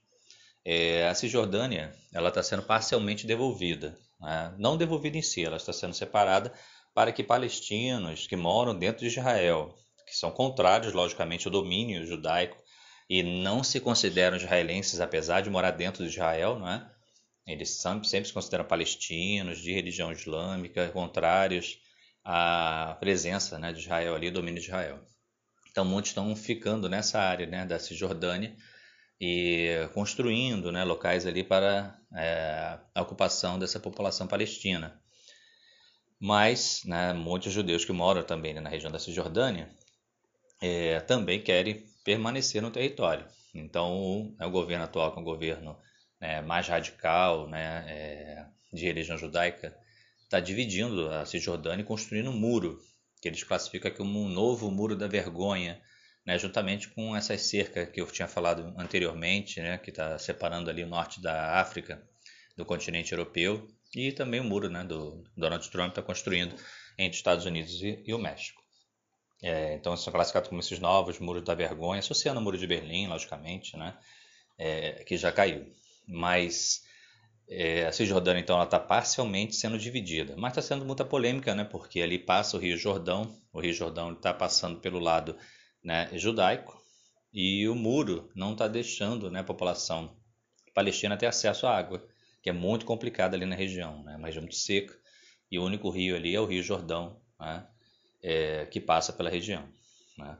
É, 0.64 1.08
a 1.08 1.14
Cisjordânia 1.14 1.92
ela 2.12 2.28
está 2.28 2.42
sendo 2.42 2.62
parcialmente 2.62 3.26
devolvida, 3.26 3.96
né? 4.20 4.54
não 4.58 4.76
devolvida 4.76 5.16
em 5.16 5.22
si, 5.22 5.44
ela 5.44 5.56
está 5.56 5.72
sendo 5.72 5.94
separada 5.94 6.52
para 6.94 7.12
que 7.12 7.22
palestinos 7.22 8.26
que 8.26 8.36
moram 8.36 8.76
dentro 8.76 9.00
de 9.00 9.06
Israel, 9.06 9.74
que 10.06 10.16
são 10.16 10.30
contrários, 10.30 10.92
logicamente, 10.92 11.46
ao 11.46 11.52
domínio 11.52 12.06
judaico 12.06 12.56
e 13.08 13.22
não 13.22 13.62
se 13.62 13.80
consideram 13.80 14.36
israelenses, 14.36 15.00
apesar 15.00 15.40
de 15.40 15.50
morar 15.50 15.70
dentro 15.70 16.04
de 16.04 16.10
Israel, 16.10 16.58
não 16.58 16.68
é? 16.68 16.88
Eles 17.46 17.70
sempre, 17.80 18.08
sempre 18.08 18.28
se 18.28 18.32
consideram 18.32 18.64
palestinos, 18.64 19.58
de 19.58 19.72
religião 19.72 20.12
islâmica, 20.12 20.88
contrários 20.90 21.78
à 22.24 22.96
presença 23.00 23.58
né, 23.58 23.72
de 23.72 23.80
Israel 23.80 24.14
ali, 24.14 24.30
domínio 24.30 24.60
de 24.60 24.66
Israel. 24.66 25.00
Então, 25.70 25.84
muitos 25.84 26.10
estão 26.10 26.34
ficando 26.36 26.88
nessa 26.88 27.18
área 27.20 27.46
né, 27.46 27.64
da 27.64 27.78
Cisjordânia 27.78 28.54
e 29.20 29.88
construindo 29.94 30.70
né, 30.70 30.84
locais 30.84 31.26
ali 31.26 31.42
para 31.42 31.98
é, 32.14 32.78
a 32.94 33.02
ocupação 33.02 33.58
dessa 33.58 33.80
população 33.80 34.26
palestina. 34.26 35.00
Mas 36.20 36.82
né, 36.84 37.12
muitos 37.12 37.52
judeus 37.52 37.84
que 37.84 37.92
moram 37.92 38.22
também 38.22 38.52
né, 38.52 38.60
na 38.60 38.68
região 38.68 38.92
da 38.92 38.98
Cisjordânia 38.98 39.70
é, 40.60 41.00
também 41.00 41.42
querem 41.42 41.84
permanecer 42.04 42.60
no 42.60 42.70
território. 42.70 43.26
Então, 43.54 43.92
o, 43.92 44.36
o 44.40 44.50
governo 44.50 44.84
atual, 44.84 45.12
que 45.12 45.18
é 45.18 45.20
um 45.20 45.24
governo 45.24 45.78
né, 46.20 46.40
mais 46.42 46.68
radical, 46.68 47.48
né, 47.48 47.84
é, 47.88 48.46
de 48.72 48.84
religião 48.84 49.18
judaica, 49.18 49.76
está 50.32 50.40
dividindo 50.40 51.10
a 51.10 51.26
Cisjordânia 51.26 51.82
e 51.82 51.86
construindo 51.86 52.30
um 52.30 52.36
muro, 52.36 52.80
que 53.20 53.28
eles 53.28 53.44
classificam 53.44 53.92
como 53.92 54.18
um 54.18 54.28
novo 54.28 54.70
muro 54.70 54.96
da 54.96 55.06
vergonha, 55.06 55.78
né, 56.24 56.38
juntamente 56.38 56.88
com 56.88 57.14
essa 57.14 57.36
cerca 57.36 57.84
que 57.84 58.00
eu 58.00 58.06
tinha 58.06 58.26
falado 58.26 58.72
anteriormente, 58.78 59.60
né, 59.60 59.76
que 59.76 59.90
está 59.90 60.18
separando 60.18 60.70
ali 60.70 60.82
o 60.82 60.86
norte 60.86 61.20
da 61.20 61.60
África 61.60 62.02
do 62.56 62.64
continente 62.64 63.12
europeu, 63.12 63.68
e 63.94 64.10
também 64.10 64.40
o 64.40 64.44
muro 64.44 64.70
né, 64.70 64.82
do 64.82 65.22
Donald 65.36 65.70
Trump 65.70 65.90
está 65.90 66.00
construindo 66.00 66.56
entre 66.96 67.10
os 67.10 67.16
Estados 67.16 67.44
Unidos 67.44 67.82
e, 67.82 68.02
e 68.06 68.14
o 68.14 68.18
México. 68.18 68.62
É, 69.42 69.74
então 69.74 69.94
são 69.98 70.12
classificados 70.12 70.48
como 70.48 70.60
esses 70.60 70.78
novos 70.78 71.18
muros 71.18 71.44
da 71.44 71.54
vergonha, 71.54 71.98
associando 71.98 72.40
o 72.40 72.42
muro 72.42 72.56
de 72.56 72.66
Berlim, 72.66 73.06
logicamente, 73.06 73.76
né, 73.76 73.98
é, 74.58 75.04
que 75.04 75.18
já 75.18 75.30
caiu 75.30 75.70
mas 76.06 76.82
é, 77.54 77.86
a 77.86 77.92
Cisjordânia 77.92 78.40
então 78.40 78.62
está 78.62 78.78
parcialmente 78.80 79.54
sendo 79.54 79.78
dividida, 79.78 80.34
mas 80.36 80.52
está 80.52 80.62
sendo 80.62 80.84
muita 80.84 81.04
polêmica, 81.04 81.54
né? 81.54 81.64
Porque 81.64 82.00
ali 82.00 82.18
passa 82.18 82.56
o 82.56 82.60
Rio 82.60 82.76
Jordão, 82.76 83.36
o 83.52 83.60
Rio 83.60 83.72
Jordão 83.72 84.12
está 84.12 84.32
passando 84.32 84.80
pelo 84.80 84.98
lado 84.98 85.36
né, 85.82 86.08
judaico 86.14 86.82
e 87.32 87.68
o 87.68 87.74
muro 87.74 88.30
não 88.34 88.52
está 88.52 88.68
deixando 88.68 89.30
né, 89.30 89.40
a 89.40 89.44
população 89.44 90.16
palestina 90.74 91.16
ter 91.16 91.26
acesso 91.26 91.66
à 91.66 91.76
água, 91.76 92.02
que 92.42 92.48
é 92.48 92.52
muito 92.52 92.86
complicado 92.86 93.34
ali 93.34 93.44
na 93.44 93.54
região, 93.54 94.02
né? 94.02 94.16
Uma 94.16 94.26
região 94.26 94.42
muito 94.42 94.56
seca 94.56 94.94
e 95.50 95.58
o 95.58 95.64
único 95.64 95.90
rio 95.90 96.16
ali 96.16 96.34
é 96.34 96.40
o 96.40 96.46
Rio 96.46 96.62
Jordão, 96.62 97.20
né? 97.38 97.66
é, 98.22 98.66
que 98.66 98.80
passa 98.80 99.12
pela 99.12 99.28
região. 99.28 99.68
Né? 100.16 100.38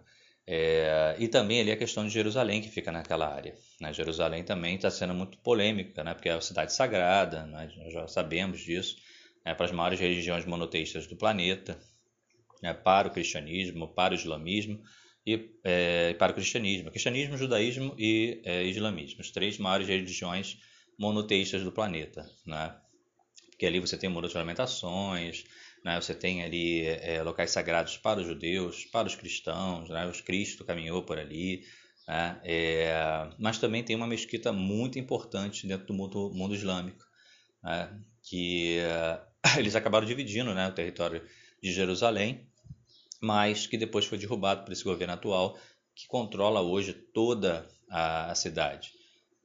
É, 0.54 1.16
e 1.18 1.28
também 1.28 1.62
ali 1.62 1.72
a 1.72 1.76
questão 1.78 2.06
de 2.06 2.12
Jerusalém, 2.12 2.60
que 2.60 2.68
fica 2.68 2.92
naquela 2.92 3.26
área. 3.26 3.56
Né? 3.80 3.90
Jerusalém 3.94 4.44
também 4.44 4.76
está 4.76 4.90
sendo 4.90 5.14
muito 5.14 5.38
polêmica, 5.38 6.04
né? 6.04 6.12
porque 6.12 6.28
é 6.28 6.34
uma 6.34 6.42
cidade 6.42 6.74
sagrada, 6.74 7.46
nós 7.46 7.72
já 7.90 8.06
sabemos 8.06 8.60
disso, 8.60 8.98
né? 9.46 9.54
para 9.54 9.64
as 9.64 9.72
maiores 9.72 9.98
religiões 9.98 10.44
monoteístas 10.44 11.06
do 11.06 11.16
planeta, 11.16 11.80
né? 12.62 12.74
para 12.74 13.08
o 13.08 13.10
cristianismo, 13.10 13.94
para 13.94 14.12
o 14.12 14.14
islamismo 14.14 14.82
e 15.26 15.56
é, 15.64 16.12
para 16.18 16.32
o 16.32 16.34
cristianismo. 16.34 16.90
Cristianismo, 16.90 17.38
judaísmo 17.38 17.94
e 17.98 18.42
é, 18.44 18.62
islamismo, 18.64 19.22
as 19.22 19.30
três 19.30 19.56
maiores 19.56 19.88
religiões 19.88 20.58
monoteístas 20.98 21.64
do 21.64 21.72
planeta. 21.72 22.30
Né? 22.44 22.76
Porque 23.52 23.64
ali 23.64 23.80
você 23.80 23.96
tem 23.96 24.10
muitas 24.10 24.34
lamentações, 24.34 25.46
né? 25.84 26.00
Você 26.00 26.14
tem 26.14 26.42
ali 26.42 26.86
é, 26.86 27.22
locais 27.22 27.50
sagrados 27.50 27.96
para 27.96 28.20
os 28.20 28.26
judeus, 28.26 28.84
para 28.84 29.06
os 29.06 29.14
cristãos, 29.14 29.88
né? 29.88 30.06
os 30.06 30.20
Cristo 30.20 30.64
caminhou 30.64 31.02
por 31.02 31.18
ali, 31.18 31.64
né? 32.06 32.40
é, 32.44 33.28
mas 33.38 33.58
também 33.58 33.82
tem 33.82 33.96
uma 33.96 34.06
mesquita 34.06 34.52
muito 34.52 34.98
importante 34.98 35.66
dentro 35.66 35.86
do 35.86 35.94
mundo, 35.94 36.30
mundo 36.34 36.54
islâmico, 36.54 37.04
né? 37.62 38.00
que 38.22 38.78
é, 38.78 39.20
eles 39.58 39.74
acabaram 39.74 40.06
dividindo 40.06 40.54
né, 40.54 40.68
o 40.68 40.72
território 40.72 41.26
de 41.62 41.72
Jerusalém, 41.72 42.46
mas 43.20 43.66
que 43.66 43.76
depois 43.76 44.04
foi 44.04 44.18
derrubado 44.18 44.64
por 44.64 44.72
esse 44.72 44.84
governo 44.84 45.14
atual, 45.14 45.58
que 45.94 46.06
controla 46.06 46.60
hoje 46.60 46.92
toda 46.92 47.68
a, 47.90 48.30
a 48.30 48.34
cidade. 48.34 48.92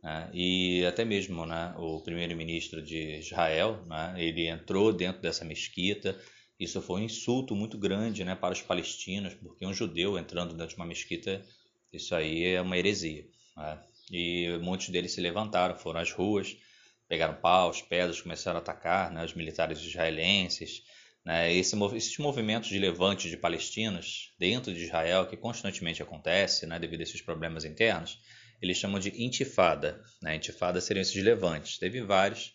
Né? 0.03 0.29
E 0.33 0.86
até 0.86 1.03
mesmo 1.03 1.45
né, 1.45 1.73
o 1.77 1.99
primeiro-ministro 2.01 2.81
de 2.81 3.19
Israel, 3.19 3.83
né, 3.88 4.13
ele 4.17 4.47
entrou 4.47 4.93
dentro 4.93 5.21
dessa 5.21 5.43
mesquita. 5.43 6.17
Isso 6.60 6.81
foi 6.81 7.01
um 7.01 7.05
insulto 7.05 7.55
muito 7.55 7.77
grande 7.77 8.23
né, 8.23 8.36
para 8.36 8.53
os 8.53 8.62
palestinos, 8.62 9.33
porque 9.36 9.65
um 9.65 9.73
judeu 9.73 10.17
entrando 10.17 10.53
dentro 10.53 10.69
de 10.69 10.75
uma 10.75 10.86
mesquita, 10.86 11.41
isso 11.91 12.15
aí 12.15 12.45
é 12.45 12.62
uma 12.62 12.77
heresia. 12.77 13.25
Né? 13.55 13.79
E 14.12 14.57
muitos 14.62 14.89
deles 14.89 15.12
se 15.12 15.21
levantaram, 15.21 15.77
foram 15.77 15.99
às 15.99 16.12
ruas, 16.12 16.55
pegaram 17.07 17.36
paus, 17.36 17.81
pedras, 17.81 18.21
começaram 18.21 18.57
a 18.60 18.62
atacar 18.62 19.12
né, 19.12 19.23
os 19.23 19.33
militares 19.33 19.79
israelenses. 19.79 20.83
Né? 21.25 21.53
Esse, 21.53 21.75
esses 21.95 22.17
movimentos 22.17 22.69
de 22.69 22.79
levante 22.79 23.29
de 23.29 23.38
palestinos 23.38 24.33
dentro 24.39 24.73
de 24.73 24.83
Israel, 24.83 25.27
que 25.27 25.36
constantemente 25.38 26.01
acontece 26.01 26.65
né, 26.65 26.79
devido 26.79 27.01
a 27.01 27.03
esses 27.03 27.21
problemas 27.21 27.65
internos, 27.65 28.19
eles 28.62 28.78
chamam 28.78 29.00
de 29.00 29.10
intifada. 29.24 30.02
Né? 30.22 30.36
Intifada 30.36 30.82
seriam 30.82 31.02
esses 31.02 31.24
levantes. 31.24 31.78
Teve 31.78 32.02
vários, 32.02 32.54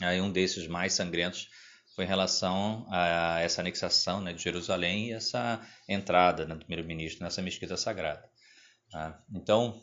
aí 0.00 0.20
um 0.20 0.30
desses 0.30 0.66
mais 0.66 0.92
sangrentos 0.92 1.48
foi 1.94 2.04
em 2.04 2.08
relação 2.08 2.86
a 2.90 3.40
essa 3.40 3.60
anexação 3.60 4.20
né, 4.20 4.32
de 4.32 4.42
Jerusalém 4.42 5.08
e 5.08 5.12
essa 5.12 5.60
entrada 5.88 6.46
né, 6.46 6.54
do 6.54 6.64
primeiro-ministro 6.64 7.22
nessa 7.24 7.42
mesquita 7.42 7.76
sagrada. 7.76 8.28
Tá? 8.90 9.22
Então, 9.34 9.80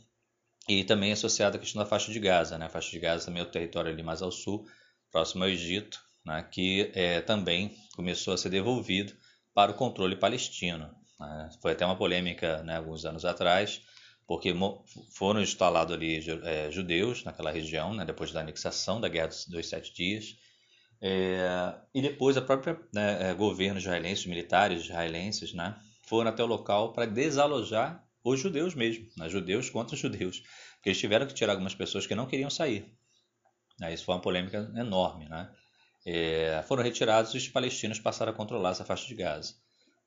e 0.67 0.83
também 0.83 1.11
associado 1.11 1.57
à 1.57 1.59
questão 1.59 1.81
da 1.81 1.87
faixa 1.87 2.11
de 2.11 2.19
Gaza. 2.19 2.57
Né? 2.57 2.65
A 2.65 2.69
faixa 2.69 2.91
de 2.91 2.99
Gaza 2.99 3.25
também 3.25 3.41
é 3.41 3.45
o 3.45 3.49
território 3.49 3.91
ali 3.91 4.03
mais 4.03 4.21
ao 4.21 4.31
sul, 4.31 4.65
próximo 5.11 5.43
ao 5.43 5.49
Egito, 5.49 5.99
né? 6.25 6.47
que 6.51 6.91
é, 6.93 7.21
também 7.21 7.75
começou 7.95 8.33
a 8.33 8.37
ser 8.37 8.49
devolvido 8.49 9.13
para 9.53 9.71
o 9.71 9.75
controle 9.75 10.15
palestino. 10.15 10.93
Né? 11.19 11.49
Foi 11.61 11.71
até 11.71 11.85
uma 11.85 11.95
polêmica 11.95 12.63
né, 12.63 12.77
alguns 12.77 13.05
anos 13.05 13.25
atrás, 13.25 13.81
porque 14.27 14.53
foram 15.09 15.41
instalados 15.41 15.95
ali 15.95 16.21
é, 16.43 16.69
judeus 16.69 17.23
naquela 17.23 17.49
região, 17.49 17.93
né, 17.93 18.03
depois 18.03 18.31
da 18.33 18.41
anexação 18.41 18.99
da 18.99 19.07
Guerra 19.07 19.29
dos, 19.47 19.69
Sete 19.69 19.93
Dias, 19.93 20.35
é, 21.01 21.73
e 21.95 22.01
depois 22.01 22.35
a 22.35 22.41
própria 22.41 22.77
né, 22.93 23.29
é, 23.29 23.33
governo 23.33 23.79
israelense, 23.79 24.27
militares 24.27 24.83
israelenses, 24.83 25.53
né, 25.53 25.79
foram 26.05 26.29
até 26.29 26.43
o 26.43 26.47
local 26.47 26.91
para 26.91 27.05
desalojar 27.05 28.05
os 28.21 28.39
judeus 28.39 28.75
mesmo, 28.75 29.07
né, 29.15 29.29
judeus 29.29 29.69
contra 29.69 29.95
judeus, 29.95 30.43
porque 30.75 30.89
eles 30.89 30.99
tiveram 30.99 31.25
que 31.25 31.33
tirar 31.33 31.53
algumas 31.53 31.73
pessoas 31.73 32.05
que 32.05 32.13
não 32.13 32.27
queriam 32.27 32.49
sair. 32.49 32.85
Né, 33.79 33.93
isso 33.93 34.03
foi 34.03 34.13
uma 34.15 34.21
polêmica 34.21 34.69
enorme. 34.75 35.29
Né? 35.29 35.49
É, 36.05 36.63
foram 36.67 36.83
retirados 36.83 37.33
e 37.33 37.37
os 37.37 37.47
palestinos 37.47 37.99
passaram 37.99 38.33
a 38.33 38.35
controlar 38.35 38.71
essa 38.71 38.83
faixa 38.83 39.07
de 39.07 39.15
Gaza. 39.15 39.53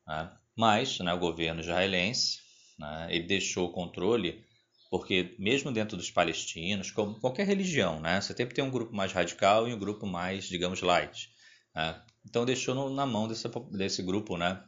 Né? 0.06 0.30
Mas 0.54 0.98
né, 0.98 1.14
o 1.14 1.18
governo 1.18 1.60
israelense 1.60 2.49
né? 2.80 3.08
Ele 3.10 3.24
deixou 3.24 3.68
o 3.68 3.72
controle, 3.72 4.42
porque 4.90 5.36
mesmo 5.38 5.70
dentro 5.70 5.96
dos 5.96 6.10
palestinos, 6.10 6.90
como 6.90 7.20
qualquer 7.20 7.46
religião, 7.46 8.00
né? 8.00 8.20
você 8.20 8.34
sempre 8.34 8.54
tem 8.54 8.64
um 8.64 8.70
grupo 8.70 8.94
mais 8.94 9.12
radical 9.12 9.68
e 9.68 9.74
um 9.74 9.78
grupo 9.78 10.06
mais, 10.06 10.44
digamos, 10.44 10.80
light. 10.80 11.30
Né? 11.76 12.02
Então 12.24 12.44
deixou 12.44 12.74
no, 12.74 12.90
na 12.90 13.06
mão 13.06 13.28
desse, 13.28 13.46
desse 13.70 14.02
grupo 14.02 14.36
né? 14.36 14.60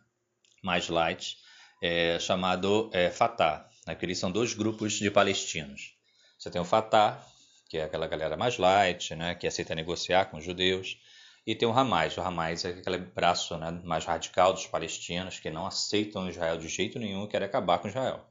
mais 0.62 0.88
light, 0.88 1.38
é, 1.82 2.18
chamado 2.20 2.90
é, 2.92 3.10
Fatah, 3.10 3.68
né? 3.86 3.96
eles 4.00 4.18
são 4.18 4.30
dois 4.30 4.52
grupos 4.52 4.92
de 4.92 5.10
palestinos. 5.10 5.94
Você 6.38 6.50
tem 6.50 6.60
o 6.60 6.64
Fatah, 6.64 7.20
que 7.68 7.78
é 7.78 7.84
aquela 7.84 8.06
galera 8.06 8.36
mais 8.36 8.58
light, 8.58 9.14
né? 9.14 9.34
que 9.34 9.46
aceita 9.46 9.74
negociar 9.74 10.26
com 10.26 10.36
os 10.36 10.44
judeus, 10.44 10.98
e 11.46 11.54
tem 11.54 11.68
o 11.68 11.72
Hamas. 11.72 12.16
O 12.16 12.20
Hamas 12.20 12.64
é 12.64 12.70
aquele 12.70 12.98
braço 12.98 13.56
né, 13.56 13.70
mais 13.84 14.04
radical 14.04 14.52
dos 14.52 14.66
palestinos 14.66 15.40
que 15.40 15.50
não 15.50 15.66
aceitam 15.66 16.28
Israel 16.28 16.56
de 16.56 16.68
jeito 16.68 16.98
nenhum 16.98 17.24
e 17.24 17.28
querem 17.28 17.46
acabar 17.46 17.78
com 17.78 17.88
Israel. 17.88 18.24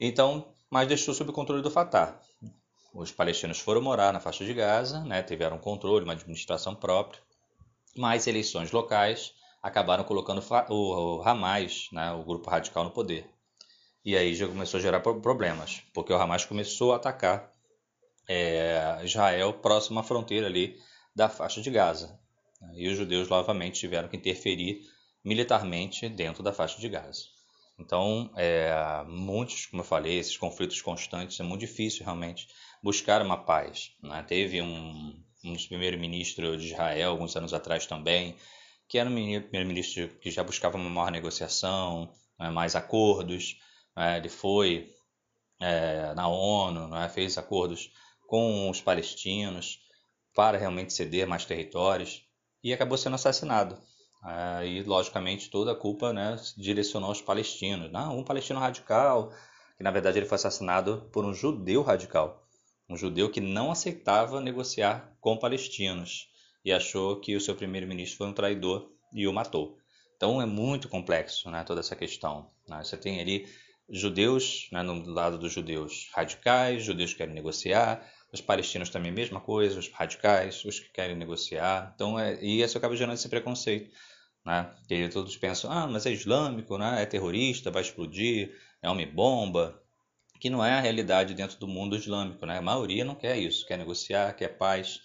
Então, 0.00 0.52
mas 0.70 0.88
deixou 0.88 1.14
sob 1.14 1.32
controle 1.32 1.62
do 1.62 1.70
Fatah. 1.70 2.18
Os 2.94 3.10
palestinos 3.10 3.58
foram 3.58 3.80
morar 3.80 4.12
na 4.12 4.20
faixa 4.20 4.44
de 4.44 4.52
Gaza, 4.52 5.00
né, 5.00 5.22
tiveram 5.22 5.58
controle, 5.58 6.04
uma 6.04 6.12
administração 6.12 6.74
própria. 6.74 7.22
mas 7.96 8.26
eleições 8.26 8.72
locais 8.72 9.34
acabaram 9.62 10.04
colocando 10.04 10.42
o 10.70 11.22
Hamas, 11.22 11.88
né, 11.92 12.10
o 12.12 12.24
grupo 12.24 12.50
radical, 12.50 12.84
no 12.84 12.90
poder. 12.90 13.30
E 14.04 14.16
aí 14.16 14.34
já 14.34 14.48
começou 14.48 14.78
a 14.78 14.80
gerar 14.82 15.00
problemas, 15.00 15.82
porque 15.94 16.12
o 16.12 16.16
Hamas 16.16 16.44
começou 16.44 16.92
a 16.92 16.96
atacar 16.96 17.52
é, 18.28 19.00
Israel 19.04 19.52
próximo 19.54 20.00
à 20.00 20.02
fronteira 20.02 20.46
ali 20.46 20.80
da 21.14 21.28
faixa 21.28 21.60
de 21.60 21.70
Gaza. 21.70 22.18
E 22.74 22.88
os 22.88 22.96
judeus 22.96 23.28
novamente 23.28 23.80
tiveram 23.80 24.08
que 24.08 24.16
interferir 24.16 24.82
militarmente 25.24 26.08
dentro 26.08 26.42
da 26.42 26.52
faixa 26.52 26.80
de 26.80 26.88
Gaza. 26.88 27.24
Então, 27.78 28.30
é, 28.36 28.72
muitos, 29.06 29.66
como 29.66 29.82
eu 29.82 29.86
falei, 29.86 30.18
esses 30.18 30.36
conflitos 30.36 30.80
constantes, 30.80 31.38
é 31.40 31.42
muito 31.42 31.60
difícil 31.60 32.04
realmente 32.04 32.46
buscar 32.82 33.22
uma 33.22 33.36
paz. 33.36 33.92
Né? 34.02 34.22
Teve 34.22 34.62
um, 34.62 35.20
um 35.44 35.52
dos 35.52 35.66
primeiros-ministros 35.66 36.62
de 36.62 36.68
Israel, 36.68 37.10
alguns 37.10 37.34
anos 37.34 37.52
atrás 37.52 37.86
também, 37.86 38.36
que 38.88 38.98
era 38.98 39.08
um 39.08 39.14
primeiro-ministro 39.14 40.08
que 40.20 40.30
já 40.30 40.44
buscava 40.44 40.76
uma 40.76 40.90
maior 40.90 41.10
negociação, 41.10 42.12
né? 42.38 42.50
mais 42.50 42.76
acordos. 42.76 43.56
Né? 43.96 44.18
Ele 44.18 44.28
foi 44.28 44.94
é, 45.60 46.14
na 46.14 46.28
ONU, 46.28 46.88
né? 46.88 47.08
fez 47.08 47.36
acordos 47.36 47.90
com 48.28 48.70
os 48.70 48.80
palestinos 48.80 49.81
para 50.34 50.58
realmente 50.58 50.92
ceder 50.92 51.26
mais 51.26 51.44
territórios 51.44 52.24
e 52.62 52.72
acabou 52.72 52.96
sendo 52.96 53.14
assassinado. 53.14 53.78
Aí, 54.22 54.82
logicamente, 54.84 55.50
toda 55.50 55.72
a 55.72 55.76
culpa 55.76 56.12
né, 56.12 56.36
se 56.38 56.60
direcionou 56.60 57.08
aos 57.08 57.20
palestinos. 57.20 57.90
Não, 57.90 58.18
um 58.18 58.24
palestino 58.24 58.60
radical, 58.60 59.32
que 59.76 59.82
na 59.82 59.90
verdade 59.90 60.18
ele 60.18 60.26
foi 60.26 60.36
assassinado 60.36 61.08
por 61.12 61.24
um 61.24 61.34
judeu 61.34 61.82
radical. 61.82 62.46
Um 62.88 62.96
judeu 62.96 63.30
que 63.30 63.40
não 63.40 63.72
aceitava 63.72 64.40
negociar 64.40 65.16
com 65.20 65.36
palestinos 65.36 66.28
e 66.64 66.72
achou 66.72 67.18
que 67.20 67.34
o 67.34 67.40
seu 67.40 67.56
primeiro-ministro 67.56 68.18
foi 68.18 68.26
um 68.28 68.32
traidor 68.32 68.88
e 69.12 69.26
o 69.26 69.32
matou. 69.32 69.76
Então 70.16 70.40
é 70.40 70.46
muito 70.46 70.88
complexo 70.88 71.50
né, 71.50 71.64
toda 71.64 71.80
essa 71.80 71.96
questão. 71.96 72.48
Né? 72.68 72.82
Você 72.84 72.96
tem 72.96 73.20
ali 73.20 73.46
judeus, 73.90 74.68
né, 74.70 74.82
no 74.82 75.04
lado 75.10 75.36
dos 75.36 75.52
judeus 75.52 76.08
radicais, 76.14 76.84
judeus 76.84 77.10
que 77.10 77.18
querem 77.18 77.34
negociar, 77.34 78.06
os 78.32 78.40
palestinos 78.40 78.88
também 78.88 79.10
a 79.10 79.14
mesma 79.14 79.40
coisa, 79.40 79.78
os 79.78 79.88
radicais, 79.90 80.64
os 80.64 80.80
que 80.80 80.90
querem 80.90 81.14
negociar. 81.14 81.92
Então, 81.94 82.18
é, 82.18 82.42
e 82.42 82.62
isso 82.62 82.78
acaba 82.78 82.96
gerando 82.96 83.14
esse 83.14 83.28
preconceito. 83.28 83.94
Né? 84.44 84.74
Que 84.88 85.08
todos 85.08 85.36
pensam, 85.36 85.70
ah, 85.70 85.86
mas 85.86 86.06
é 86.06 86.10
islâmico, 86.10 86.78
né? 86.78 87.02
é 87.02 87.06
terrorista, 87.06 87.70
vai 87.70 87.82
explodir, 87.82 88.58
é 88.80 88.88
homem-bomba, 88.88 89.80
que 90.40 90.50
não 90.50 90.64
é 90.64 90.72
a 90.72 90.80
realidade 90.80 91.34
dentro 91.34 91.58
do 91.58 91.68
mundo 91.68 91.94
islâmico. 91.94 92.44
Né? 92.46 92.58
A 92.58 92.62
maioria 92.62 93.04
não 93.04 93.14
quer 93.14 93.36
isso, 93.36 93.66
quer 93.66 93.76
negociar, 93.76 94.32
quer 94.32 94.56
paz, 94.56 95.00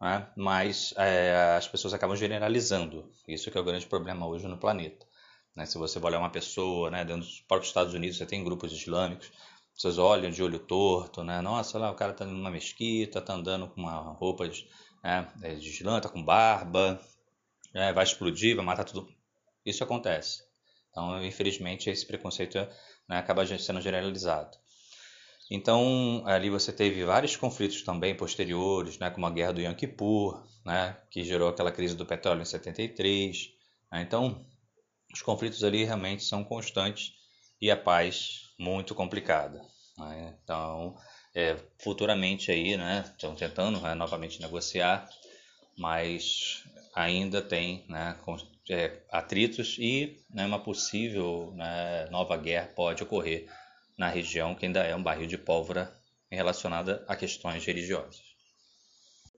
né? 0.00 0.28
mas 0.36 0.92
é, 0.96 1.54
as 1.56 1.68
pessoas 1.68 1.94
acabam 1.94 2.16
generalizando. 2.16 3.08
Isso 3.28 3.50
que 3.50 3.56
é 3.56 3.60
o 3.60 3.64
grande 3.64 3.86
problema 3.86 4.26
hoje 4.26 4.48
no 4.48 4.58
planeta. 4.58 5.06
Né? 5.54 5.66
Se 5.66 5.78
você 5.78 5.98
olhar 6.00 6.18
uma 6.18 6.30
pessoa, 6.30 6.90
né, 6.90 7.04
dentro 7.04 7.22
dos 7.22 7.40
próprios 7.40 7.70
Estados 7.70 7.94
Unidos, 7.94 8.18
você 8.18 8.26
tem 8.26 8.42
grupos 8.42 8.72
islâmicos, 8.72 9.30
vocês 9.74 9.98
olham 9.98 10.30
de 10.30 10.42
olho 10.42 10.58
torto, 10.58 11.24
né? 11.24 11.40
Nossa, 11.40 11.78
lá 11.78 11.90
o 11.90 11.94
cara 11.94 12.12
tá 12.12 12.24
numa 12.24 12.50
mesquita, 12.50 13.20
tá 13.20 13.34
andando 13.34 13.68
com 13.68 13.80
uma 13.80 14.12
roupa 14.12 14.48
de, 14.48 14.68
né, 15.02 15.28
de 15.58 15.68
islã, 15.68 16.00
tá 16.00 16.08
com 16.08 16.22
barba, 16.22 17.00
né, 17.74 17.92
vai 17.92 18.04
explodir, 18.04 18.54
vai 18.56 18.64
matar 18.64 18.84
tudo. 18.84 19.08
Isso 19.64 19.82
acontece. 19.82 20.44
Então, 20.90 21.24
infelizmente, 21.24 21.88
esse 21.88 22.06
preconceito 22.06 22.58
né, 23.08 23.18
acaba 23.18 23.46
sendo 23.46 23.80
generalizado. 23.80 24.56
Então, 25.50 26.22
ali 26.26 26.48
você 26.48 26.72
teve 26.72 27.04
vários 27.04 27.36
conflitos 27.36 27.82
também 27.82 28.14
posteriores, 28.14 28.98
né, 28.98 29.10
como 29.10 29.26
a 29.26 29.30
guerra 29.30 29.52
do 29.52 29.60
Yom 29.60 29.74
Kippur, 29.74 30.42
né, 30.64 30.96
que 31.10 31.24
gerou 31.24 31.48
aquela 31.48 31.72
crise 31.72 31.96
do 31.96 32.06
petróleo 32.06 32.42
em 32.42 32.46
73. 32.46 33.50
Né? 33.90 34.02
Então, 34.02 34.46
os 35.12 35.22
conflitos 35.22 35.62
ali 35.62 35.84
realmente 35.84 36.24
são 36.24 36.44
constantes 36.44 37.12
e 37.60 37.70
a 37.70 37.76
paz 37.76 38.41
muito 38.62 38.94
complicada. 38.94 39.60
Né? 39.98 40.34
Então, 40.42 40.96
é, 41.34 41.56
futuramente 41.82 42.50
aí, 42.50 42.76
né, 42.76 43.04
estão 43.06 43.34
tentando 43.34 43.80
né, 43.80 43.94
novamente 43.94 44.40
negociar, 44.40 45.08
mas 45.76 46.64
ainda 46.94 47.42
tem 47.42 47.84
né, 47.88 48.16
é, 48.70 48.98
atritos 49.10 49.76
e 49.78 50.22
né, 50.30 50.46
uma 50.46 50.58
possível 50.58 51.52
né, 51.56 52.06
nova 52.10 52.36
guerra 52.36 52.68
pode 52.74 53.02
ocorrer 53.02 53.48
na 53.98 54.08
região 54.08 54.54
que 54.54 54.66
ainda 54.66 54.80
é 54.80 54.94
um 54.94 55.02
barril 55.02 55.26
de 55.26 55.38
pólvora 55.38 55.92
relacionada 56.30 57.04
a 57.08 57.16
questões 57.16 57.64
religiosas. 57.64 58.20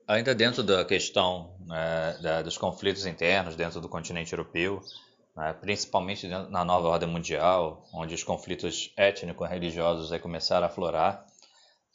Ainda 0.06 0.34
dentro 0.34 0.62
da 0.62 0.84
questão 0.84 1.56
né, 1.66 2.18
da, 2.20 2.42
dos 2.42 2.58
conflitos 2.58 3.06
internos 3.06 3.56
dentro 3.56 3.80
do 3.80 3.88
continente 3.88 4.32
europeu, 4.32 4.82
principalmente 5.60 6.28
na 6.28 6.64
nova 6.64 6.88
ordem 6.88 7.08
mundial, 7.08 7.84
onde 7.92 8.14
os 8.14 8.22
conflitos 8.22 8.92
étnico-religiosos 8.96 10.16
começaram 10.20 10.64
a 10.64 10.68
aflorar, 10.68 11.26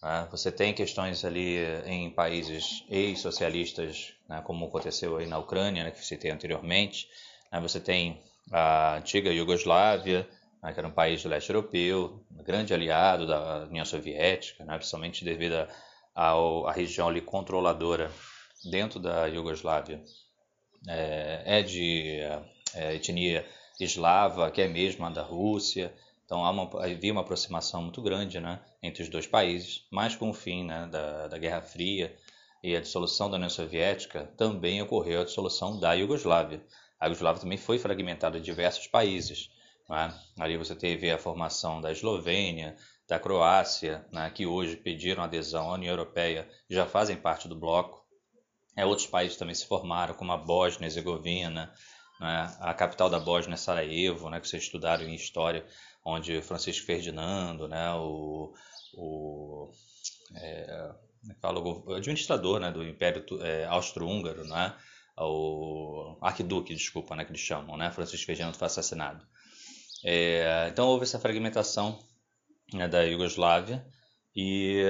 né, 0.01 0.27
você 0.31 0.51
tem 0.51 0.73
questões 0.73 1.23
ali 1.23 1.57
em 1.85 2.09
países 2.09 2.85
ex-socialistas, 2.89 4.13
né, 4.27 4.41
como 4.43 4.65
aconteceu 4.65 5.17
aí 5.17 5.25
na 5.25 5.37
Ucrânia, 5.37 5.83
né, 5.83 5.91
que 5.91 6.05
citei 6.05 6.31
anteriormente. 6.31 7.07
Né, 7.51 7.59
você 7.59 7.79
tem 7.79 8.21
a 8.51 8.95
antiga 8.95 9.31
Iugoslávia, 9.31 10.27
né, 10.61 10.73
que 10.73 10.79
era 10.79 10.87
um 10.87 10.91
país 10.91 11.23
do 11.23 11.29
leste 11.29 11.49
europeu, 11.49 12.21
um 12.31 12.43
grande 12.43 12.73
aliado 12.73 13.25
da 13.27 13.65
União 13.69 13.85
Soviética, 13.85 14.65
né, 14.65 14.75
principalmente 14.75 15.23
devido 15.23 15.67
à 16.15 16.71
região 16.73 17.07
ali 17.07 17.21
controladora 17.21 18.11
dentro 18.69 18.99
da 18.99 19.25
Iugoslávia. 19.27 20.01
É, 20.87 21.59
é 21.59 21.61
de 21.61 22.21
é, 22.75 22.95
etnia 22.95 23.45
eslava, 23.79 24.51
que 24.51 24.61
é 24.61 24.67
mesmo 24.67 25.05
a 25.05 25.09
da 25.09 25.21
Rússia. 25.21 25.93
Então 26.25 26.43
há 26.43 26.51
uma, 26.51 26.83
havia 26.83 27.11
uma 27.11 27.21
aproximação 27.21 27.81
muito 27.81 28.01
grande 28.01 28.39
né, 28.39 28.59
entre 28.83 29.01
os 29.01 29.09
dois 29.09 29.25
países, 29.25 29.87
mas 29.89 30.15
com 30.15 30.29
o 30.29 30.33
fim 30.33 30.63
né, 30.63 30.87
da, 30.91 31.27
da 31.27 31.37
Guerra 31.37 31.61
Fria 31.61 32.15
e 32.61 32.75
a 32.75 32.81
dissolução 32.81 33.29
da 33.29 33.37
União 33.37 33.49
Soviética, 33.49 34.31
também 34.37 34.81
ocorreu 34.81 35.21
a 35.21 35.25
dissolução 35.25 35.79
da 35.79 35.93
Iugoslávia. 35.93 36.61
A 36.99 37.05
Iugoslávia 37.05 37.41
também 37.41 37.57
foi 37.57 37.79
fragmentada 37.79 38.37
em 38.37 38.41
diversos 38.41 38.85
países. 38.87 39.49
Né? 39.89 40.13
Ali 40.37 40.57
você 40.57 40.75
teve 40.75 41.09
a 41.09 41.17
formação 41.17 41.81
da 41.81 41.91
Eslovênia, 41.91 42.75
da 43.07 43.17
Croácia, 43.17 44.05
né, 44.11 44.29
que 44.29 44.45
hoje 44.45 44.75
pediram 44.75 45.23
adesão 45.23 45.71
à 45.71 45.73
União 45.73 45.91
Europeia 45.91 46.47
e 46.69 46.75
já 46.75 46.85
fazem 46.85 47.17
parte 47.17 47.47
do 47.47 47.55
bloco. 47.55 48.05
É, 48.75 48.85
outros 48.85 49.07
países 49.07 49.35
também 49.35 49.55
se 49.55 49.65
formaram, 49.65 50.13
como 50.13 50.31
a 50.31 50.37
Bósnia 50.37 50.85
e 50.85 50.87
Herzegovina, 50.89 51.73
né? 52.19 52.55
A 52.59 52.73
capital 52.73 53.09
da 53.09 53.19
Bósnia 53.19 53.53
é 53.53 53.57
Sarajevo, 53.57 54.29
né? 54.29 54.39
que 54.39 54.47
vocês 54.47 54.63
estudaram 54.63 55.05
em 55.05 55.15
história, 55.15 55.65
onde 56.03 56.41
Francisco 56.41 56.85
Ferdinando, 56.85 57.67
né? 57.67 57.93
o, 57.93 58.53
o, 58.95 59.71
é, 60.35 60.91
é 61.41 61.47
o 61.47 61.93
administrador 61.93 62.59
né? 62.59 62.71
do 62.71 62.83
Império 62.83 63.23
é, 63.41 63.65
Austro-Húngaro, 63.65 64.45
né? 64.45 64.75
o 65.17 66.17
arquiduque, 66.21 66.73
desculpa, 66.73 67.15
né? 67.15 67.23
que 67.23 67.31
eles 67.31 67.41
chamam, 67.41 67.77
né? 67.77 67.91
Francisco 67.91 68.25
Ferdinando 68.25 68.57
foi 68.57 68.67
assassinado. 68.67 69.25
É, 70.03 70.67
então 70.71 70.87
houve 70.87 71.03
essa 71.03 71.19
fragmentação 71.19 71.99
né? 72.73 72.87
da 72.87 73.03
Iugoslávia 73.03 73.85
e 74.35 74.83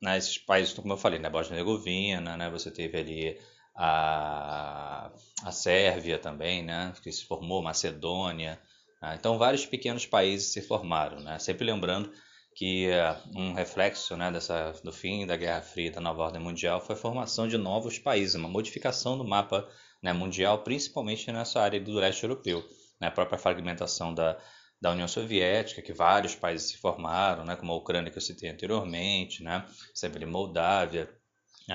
né, 0.00 0.18
esses 0.18 0.38
países, 0.38 0.74
como 0.74 0.92
eu 0.92 0.96
falei, 0.96 1.18
né, 1.18 1.28
Bósnia-Herzegovina, 1.30 2.36
né, 2.36 2.50
você 2.50 2.70
teve 2.70 2.98
ali 2.98 3.40
a, 3.74 5.10
a 5.44 5.52
Sérvia 5.52 6.18
também, 6.18 6.62
né, 6.62 6.92
que 7.02 7.10
se 7.10 7.24
formou, 7.24 7.62
Macedônia. 7.62 8.60
Né? 9.00 9.16
Então, 9.18 9.38
vários 9.38 9.66
pequenos 9.66 10.06
países 10.06 10.52
se 10.52 10.62
formaram. 10.62 11.20
Né? 11.20 11.38
Sempre 11.38 11.64
lembrando 11.66 12.12
que 12.54 12.88
uh, 12.88 13.38
um 13.38 13.54
reflexo 13.54 14.16
né, 14.16 14.30
dessa, 14.30 14.72
do 14.84 14.92
fim 14.92 15.26
da 15.26 15.36
Guerra 15.36 15.62
Fria 15.62 15.90
da 15.90 16.00
nova 16.00 16.24
ordem 16.24 16.40
mundial 16.40 16.80
foi 16.80 16.94
a 16.94 16.98
formação 16.98 17.48
de 17.48 17.56
novos 17.56 17.98
países, 17.98 18.34
uma 18.34 18.48
modificação 18.48 19.16
do 19.16 19.24
mapa 19.24 19.66
né, 20.02 20.12
mundial, 20.12 20.62
principalmente 20.62 21.30
nessa 21.32 21.60
área 21.60 21.80
do 21.80 21.94
leste 21.94 22.22
europeu. 22.24 22.62
Né? 23.00 23.08
A 23.08 23.10
própria 23.10 23.38
fragmentação 23.38 24.12
da, 24.12 24.38
da 24.80 24.90
União 24.90 25.08
Soviética, 25.08 25.80
que 25.80 25.92
vários 25.92 26.34
países 26.34 26.72
se 26.72 26.76
formaram, 26.76 27.44
né, 27.44 27.54
como 27.54 27.72
a 27.72 27.76
Ucrânia 27.76 28.10
que 28.10 28.18
eu 28.18 28.22
citei 28.22 28.50
anteriormente, 28.50 29.42
né, 29.42 29.64
sempre 29.94 30.26
Moldávia, 30.26 31.08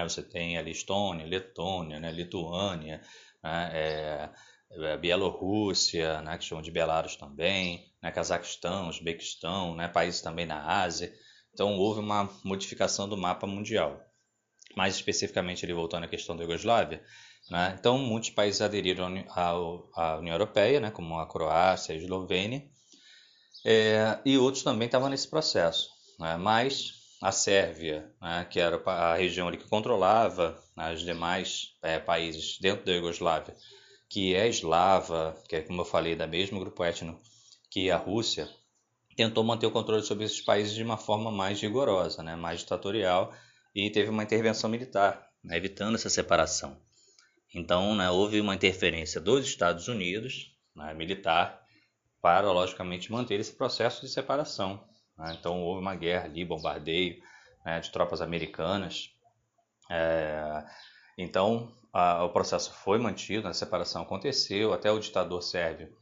você 0.04 0.22
tem 0.22 0.58
ali 0.58 0.72
Estônia, 0.72 1.26
Letônia, 1.26 2.00
né, 2.00 2.12
Lituânia, 2.12 3.02
né, 3.44 3.72
é, 3.74 4.30
é, 4.72 4.98
Bielorrússia, 4.98 6.22
né, 6.22 6.38
que 6.38 6.44
chamam 6.44 6.62
de 6.62 6.72
Belarus 6.72 7.16
também, 7.16 7.92
né, 8.02 8.12
Cazaquistão, 8.12 8.90
Uzbequistão, 8.90 9.76
né, 9.76 9.88
países 9.88 10.22
também 10.22 10.46
na 10.46 10.82
Ásia. 10.82 11.14
Então 11.54 11.78
houve 11.78 12.00
uma 12.00 12.30
modificação 12.44 13.08
do 13.08 13.18
mapa 13.18 13.48
mundial. 13.48 14.00
Mais 14.76 14.96
especificamente, 14.96 15.66
ele 15.66 15.74
voltando 15.74 16.04
à 16.04 16.08
questão 16.08 16.36
da 16.36 16.44
Iugoslávia, 16.44 17.04
né, 17.50 17.76
então 17.80 17.98
muitos 17.98 18.30
países 18.32 18.62
aderiram 18.62 19.08
à 19.96 20.18
União 20.18 20.34
Europeia, 20.34 20.80
né, 20.80 20.92
como 20.92 21.18
a 21.18 21.28
Croácia, 21.28 21.96
a 21.96 21.98
Eslovênia, 21.98 22.68
é, 23.66 24.20
e 24.26 24.38
outros 24.38 24.64
também 24.64 24.86
estavam 24.86 25.10
nesse 25.10 25.28
processo. 25.30 25.90
Né, 26.20 26.36
mas 26.36 26.97
a 27.22 27.32
Sérvia, 27.32 28.12
né, 28.22 28.46
que 28.50 28.60
era 28.60 28.82
a 28.86 29.16
região 29.16 29.48
ali 29.48 29.58
que 29.58 29.68
controlava 29.68 30.62
né, 30.76 30.94
os 30.94 31.02
demais 31.02 31.76
é, 31.82 32.00
países 32.00 32.58
dentro 32.60 32.86
da 32.86 32.94
Iugoslávia, 32.94 33.56
que 34.10 34.36
é 34.36 34.48
eslava, 34.48 35.36
que 35.50 35.56
é 35.56 35.62
como 35.62 35.82
eu 35.82 35.86
falei, 35.86 36.16
da 36.16 36.28
mesmo 36.28 36.60
grupo 36.60 36.84
étnico 36.84 37.22
que 37.70 37.92
a 37.92 37.98
Rússia, 37.98 38.50
tentou 39.16 39.44
manter 39.44 39.66
o 39.66 39.72
controle 39.72 40.04
sobre 40.04 40.26
esses 40.26 40.42
países 40.42 40.74
de 40.74 40.84
uma 40.84 40.96
forma 40.96 41.32
mais 41.32 41.60
rigorosa, 41.60 42.22
né, 42.22 42.36
mais 42.36 42.60
ditatorial, 42.60 43.34
e 43.74 43.90
teve 43.90 44.10
uma 44.10 44.24
intervenção 44.24 44.70
militar, 44.70 45.28
né, 45.44 45.58
evitando 45.58 45.96
essa 45.96 46.10
separação. 46.10 46.80
Então, 47.54 47.96
né, 47.96 48.10
houve 48.12 48.40
uma 48.40 48.54
interferência 48.54 49.20
dos 49.20 49.46
Estados 49.46 49.88
Unidos, 49.88 50.56
né, 50.76 50.94
militar, 50.94 51.66
para, 52.22 52.52
logicamente, 52.52 53.12
manter 53.12 53.40
esse 53.40 53.54
processo 53.54 54.02
de 54.02 54.12
separação. 54.12 54.87
Né? 55.18 55.36
Então, 55.40 55.62
houve 55.62 55.82
uma 55.82 55.96
guerra 55.96 56.26
ali, 56.26 56.46
bombardeio 56.46 57.22
né, 57.66 57.80
de 57.80 57.92
tropas 57.92 58.22
americanas. 58.22 59.12
É, 59.90 60.64
então, 61.18 61.74
a, 61.94 62.24
o 62.24 62.30
processo 62.30 62.72
foi 62.74 62.98
mantido, 63.00 63.48
a 63.48 63.54
separação 63.54 64.02
aconteceu, 64.02 64.74
até 64.74 64.92
o 64.92 65.00
ditador 65.00 65.42
sérvio 65.42 65.96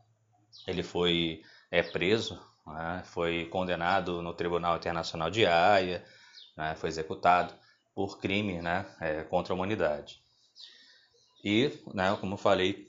ele 0.68 0.84
foi 0.84 1.44
é, 1.70 1.84
preso, 1.84 2.40
né, 2.66 3.04
foi 3.06 3.46
condenado 3.46 4.22
no 4.22 4.34
Tribunal 4.34 4.78
Internacional 4.78 5.30
de 5.30 5.46
Haia, 5.46 6.06
né, 6.56 6.76
foi 6.76 6.90
executado 6.90 7.54
por 7.94 8.20
crime 8.20 8.62
né, 8.62 8.86
é, 9.00 9.24
contra 9.24 9.54
a 9.54 9.56
humanidade. 9.56 10.22
E, 11.44 11.72
né, 11.94 12.16
como 12.20 12.38
falei, 12.38 12.88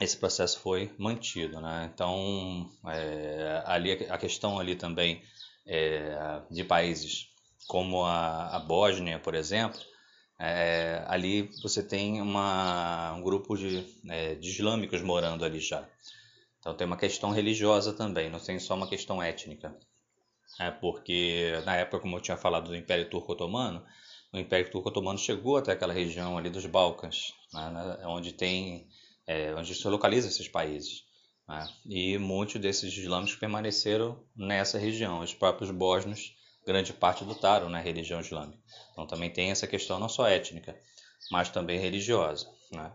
esse 0.00 0.16
processo 0.16 0.60
foi 0.60 0.94
mantido. 0.98 1.60
Né? 1.60 1.90
Então, 1.92 2.70
é, 2.86 3.62
ali 3.66 3.92
a 4.08 4.16
questão 4.16 4.58
ali 4.58 4.76
também 4.76 5.22
é, 5.70 6.42
de 6.50 6.64
países 6.64 7.28
como 7.68 8.04
a, 8.04 8.56
a 8.56 8.58
Bósnia, 8.58 9.20
por 9.20 9.36
exemplo, 9.36 9.80
é, 10.36 11.04
ali 11.06 11.48
você 11.62 11.80
tem 11.80 12.20
uma, 12.20 13.12
um 13.12 13.22
grupo 13.22 13.56
de, 13.56 13.86
é, 14.08 14.34
de 14.34 14.48
islâmicos 14.48 15.00
morando 15.00 15.44
ali 15.44 15.60
já. 15.60 15.88
Então 16.58 16.74
tem 16.74 16.86
uma 16.86 16.96
questão 16.96 17.30
religiosa 17.30 17.92
também, 17.92 18.28
não 18.28 18.40
tem 18.40 18.58
só 18.58 18.74
uma 18.74 18.88
questão 18.88 19.22
étnica. 19.22 19.72
É, 20.58 20.72
porque 20.72 21.52
na 21.64 21.76
época, 21.76 22.00
como 22.00 22.16
eu 22.16 22.20
tinha 22.20 22.36
falado 22.36 22.68
do 22.68 22.76
Império 22.76 23.08
Turco 23.08 23.32
Otomano, 23.32 23.84
o 24.32 24.38
Império 24.38 24.70
Turco 24.70 24.88
Otomano 24.88 25.18
chegou 25.18 25.56
até 25.56 25.72
aquela 25.72 25.92
região 25.92 26.36
ali 26.36 26.50
dos 26.50 26.66
Balcãs, 26.66 27.32
né, 27.52 27.98
onde 28.06 28.32
tem, 28.32 28.88
é, 29.26 29.54
onde 29.54 29.74
se 29.74 29.86
localiza 29.86 30.28
esses 30.28 30.48
países. 30.48 31.04
Né, 31.50 31.68
e 31.84 32.16
muitos 32.16 32.60
desses 32.60 32.96
islâmicos 32.96 33.34
permaneceram 33.34 34.22
nessa 34.36 34.78
região. 34.78 35.18
Os 35.18 35.34
próprios 35.34 35.72
bósnios, 35.72 36.32
grande 36.64 36.92
parte 36.92 37.24
lutaram 37.24 37.68
na 37.68 37.80
religião 37.80 38.20
islâmica. 38.20 38.56
Então 38.92 39.04
também 39.04 39.28
tem 39.28 39.50
essa 39.50 39.66
questão 39.66 39.98
não 39.98 40.08
só 40.08 40.28
étnica, 40.28 40.78
mas 41.28 41.48
também 41.48 41.80
religiosa. 41.80 42.46
Né. 42.70 42.92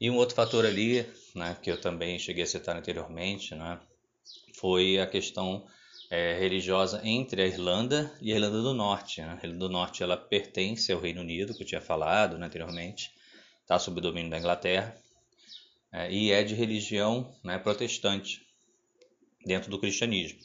E 0.00 0.10
um 0.10 0.16
outro 0.16 0.34
fator 0.34 0.64
ali, 0.64 1.06
né, 1.34 1.54
que 1.60 1.70
eu 1.70 1.78
também 1.78 2.18
cheguei 2.18 2.44
a 2.44 2.46
citar 2.46 2.74
anteriormente, 2.74 3.54
né, 3.54 3.78
foi 4.54 4.98
a 4.98 5.06
questão 5.06 5.66
é, 6.10 6.38
religiosa 6.38 7.02
entre 7.04 7.42
a 7.42 7.46
Irlanda 7.46 8.10
e 8.22 8.32
a 8.32 8.36
Irlanda 8.36 8.62
do 8.62 8.72
Norte. 8.72 9.20
Né? 9.20 9.32
A 9.32 9.46
Irlanda 9.46 9.66
do 9.66 9.68
Norte 9.68 10.02
ela 10.02 10.16
pertence 10.16 10.90
ao 10.90 11.00
Reino 11.00 11.20
Unido, 11.20 11.54
que 11.54 11.62
eu 11.62 11.66
tinha 11.66 11.80
falado 11.82 12.38
né, 12.38 12.46
anteriormente, 12.46 13.10
está 13.60 13.78
sob 13.78 13.98
o 13.98 14.02
domínio 14.02 14.30
da 14.30 14.38
Inglaterra, 14.38 14.96
é, 15.92 16.12
e 16.12 16.30
é 16.30 16.42
de 16.42 16.54
religião 16.54 17.34
né, 17.42 17.58
protestante, 17.58 18.46
dentro 19.44 19.70
do 19.70 19.78
cristianismo. 19.78 20.40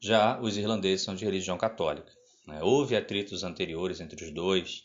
Já 0.00 0.40
os 0.40 0.56
irlandeses 0.56 1.04
são 1.04 1.14
de 1.14 1.24
religião 1.24 1.56
católica. 1.56 2.12
Né? 2.46 2.62
Houve 2.62 2.96
atritos 2.96 3.44
anteriores 3.44 4.00
entre 4.00 4.24
os 4.24 4.30
dois, 4.30 4.84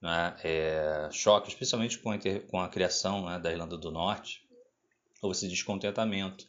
né, 0.00 0.36
é, 0.44 1.08
choque, 1.10 1.48
especialmente 1.48 1.98
com 1.98 2.10
a, 2.10 2.18
com 2.50 2.60
a 2.60 2.68
criação 2.68 3.26
né, 3.26 3.38
da 3.38 3.50
Irlanda 3.50 3.76
do 3.76 3.90
Norte, 3.90 4.42
houve 5.20 5.36
esse 5.36 5.48
descontentamento 5.48 6.46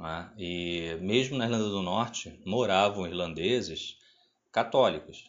né? 0.00 0.32
E 0.38 0.96
mesmo 1.02 1.36
na 1.36 1.44
Irlanda 1.44 1.68
do 1.68 1.82
Norte 1.82 2.40
moravam 2.46 3.06
irlandeses 3.06 3.98
católicos, 4.50 5.24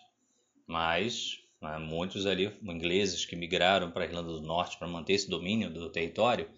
mas 0.65 1.39
né, 1.61 1.77
muitos 1.77 2.25
ali 2.25 2.57
ingleses 2.63 3.25
que 3.25 3.35
migraram 3.35 3.91
para 3.91 4.05
a 4.05 4.07
Irlanda 4.07 4.31
do 4.31 4.41
Norte 4.41 4.77
para 4.77 4.87
manter 4.87 5.13
esse 5.13 5.29
domínio 5.29 5.69
do 5.69 5.89
território 5.89 6.49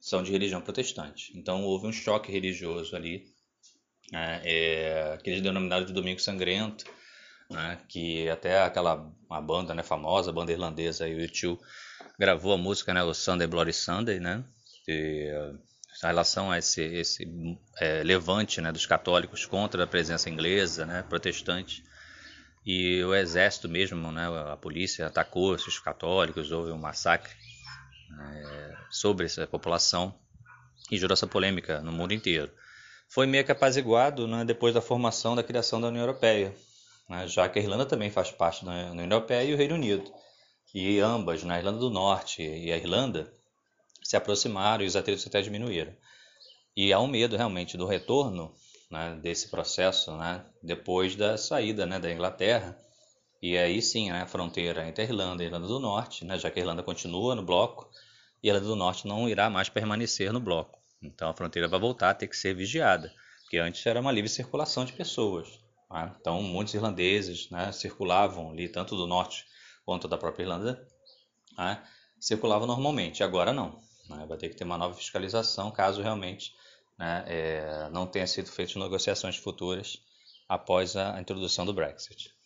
são 0.00 0.22
de 0.22 0.30
religião 0.30 0.60
protestante. 0.60 1.36
Então 1.36 1.64
houve 1.64 1.86
um 1.86 1.92
choque 1.92 2.30
religioso 2.30 2.94
ali, 2.94 3.26
né, 4.12 4.40
é, 4.44 5.18
que 5.22 5.30
eles 5.30 5.42
denominaram 5.42 5.84
de 5.84 5.92
Domingo 5.92 6.20
Sangrento, 6.20 6.84
né, 7.50 7.78
que 7.88 8.28
até 8.28 8.62
aquela 8.62 9.10
uma 9.28 9.40
banda 9.40 9.74
né, 9.74 9.82
famosa, 9.82 10.30
a 10.30 10.32
banda 10.32 10.52
irlandesa, 10.52 11.06
o 11.06 11.10
U2, 11.10 11.58
gravou 12.18 12.52
a 12.52 12.58
música, 12.58 12.94
né, 12.94 13.02
o 13.02 13.12
Sunday 13.12 13.46
Bloody 13.46 13.72
Sunday, 13.72 14.20
né, 14.20 14.44
e, 14.86 15.30
em 16.02 16.06
relação 16.06 16.50
a 16.50 16.58
esse, 16.58 16.82
esse 16.82 17.26
é, 17.80 18.02
levante 18.04 18.60
né, 18.60 18.70
dos 18.70 18.86
católicos 18.86 19.44
contra 19.44 19.84
a 19.84 19.86
presença 19.86 20.30
inglesa, 20.30 20.86
né, 20.86 21.02
protestante. 21.02 21.82
E 22.64 23.02
o 23.02 23.14
exército 23.14 23.68
mesmo, 23.68 24.12
né, 24.12 24.28
a 24.52 24.56
polícia 24.56 25.06
atacou 25.06 25.54
esses 25.54 25.78
católicos, 25.78 26.52
houve 26.52 26.70
um 26.70 26.78
massacre 26.78 27.32
é, 28.10 28.76
sobre 28.90 29.26
essa 29.26 29.46
população 29.46 30.14
e 30.90 30.96
gerou 30.98 31.12
essa 31.12 31.26
polêmica 31.26 31.80
no 31.80 31.92
mundo 31.92 32.14
inteiro. 32.14 32.50
Foi 33.08 33.26
meio 33.26 33.44
que 33.44 33.52
apaziguado 33.52 34.26
né, 34.26 34.44
depois 34.44 34.74
da 34.74 34.80
formação 34.80 35.34
da 35.34 35.42
criação 35.42 35.80
da 35.80 35.88
União 35.88 36.02
Europeia, 36.02 36.54
né, 37.08 37.26
já 37.26 37.48
que 37.48 37.58
a 37.58 37.62
Irlanda 37.62 37.86
também 37.86 38.10
faz 38.10 38.30
parte 38.30 38.64
da 38.64 38.70
União 38.70 39.04
Europeia 39.04 39.44
e 39.44 39.54
o 39.54 39.56
Reino 39.56 39.74
Unido. 39.74 40.10
E 40.74 41.00
ambas, 41.00 41.42
na 41.42 41.58
Irlanda 41.58 41.78
do 41.78 41.90
Norte 41.90 42.42
e 42.42 42.70
a 42.70 42.76
Irlanda, 42.76 43.32
se 44.02 44.16
aproximaram 44.16 44.84
e 44.84 44.86
os 44.86 44.96
atritos 44.96 45.26
até 45.26 45.40
diminuíram. 45.40 45.94
E 46.76 46.92
há 46.92 47.00
um 47.00 47.06
medo 47.06 47.36
realmente 47.36 47.76
do 47.76 47.86
retorno 47.86 48.54
né, 48.90 49.18
desse 49.22 49.48
processo 49.48 50.16
né, 50.16 50.44
depois 50.62 51.16
da 51.16 51.36
saída 51.36 51.86
né, 51.86 51.98
da 51.98 52.12
Inglaterra. 52.12 52.76
E 53.40 53.56
aí 53.56 53.80
sim, 53.80 54.10
né, 54.10 54.22
a 54.22 54.26
fronteira 54.26 54.86
entre 54.88 55.02
a 55.02 55.04
Irlanda 55.04 55.42
e 55.42 55.46
a 55.46 55.48
Irlanda 55.48 55.68
do 55.68 55.78
Norte, 55.78 56.24
né, 56.24 56.38
já 56.38 56.50
que 56.50 56.58
a 56.58 56.62
Irlanda 56.62 56.82
continua 56.82 57.34
no 57.34 57.42
bloco 57.42 57.88
e 58.42 58.50
a 58.50 58.54
Irlanda 58.54 58.68
do 58.68 58.76
Norte 58.76 59.06
não 59.06 59.28
irá 59.28 59.48
mais 59.48 59.68
permanecer 59.68 60.32
no 60.32 60.40
bloco. 60.40 60.80
Então 61.00 61.30
a 61.30 61.34
fronteira 61.34 61.68
vai 61.68 61.78
voltar 61.78 62.10
a 62.10 62.14
ter 62.14 62.26
que 62.26 62.36
ser 62.36 62.54
vigiada, 62.54 63.12
porque 63.42 63.58
antes 63.58 63.84
era 63.86 64.00
uma 64.00 64.10
livre 64.10 64.28
circulação 64.28 64.84
de 64.84 64.92
pessoas. 64.92 65.48
Né? 65.88 66.12
Então 66.20 66.42
muitos 66.42 66.74
irlandeses 66.74 67.48
né, 67.50 67.70
circulavam 67.70 68.50
ali, 68.50 68.68
tanto 68.68 68.96
do 68.96 69.06
norte 69.06 69.46
quanto 69.84 70.08
da 70.08 70.18
própria 70.18 70.42
Irlanda, 70.42 70.84
né, 71.56 71.80
circulavam 72.18 72.66
normalmente. 72.66 73.22
Agora 73.22 73.52
não. 73.52 73.80
Né? 74.08 74.26
Vai 74.28 74.36
ter 74.36 74.48
que 74.48 74.56
ter 74.56 74.64
uma 74.64 74.78
nova 74.78 74.94
fiscalização 74.94 75.70
caso 75.70 76.02
realmente 76.02 76.52
é, 76.98 77.88
não 77.92 78.06
tenha 78.06 78.26
sido 78.26 78.50
feitas 78.50 78.74
negociações 78.74 79.36
futuras 79.36 80.02
após 80.48 80.96
a 80.96 81.20
introdução 81.20 81.64
do 81.64 81.72
Brexit. 81.72 82.36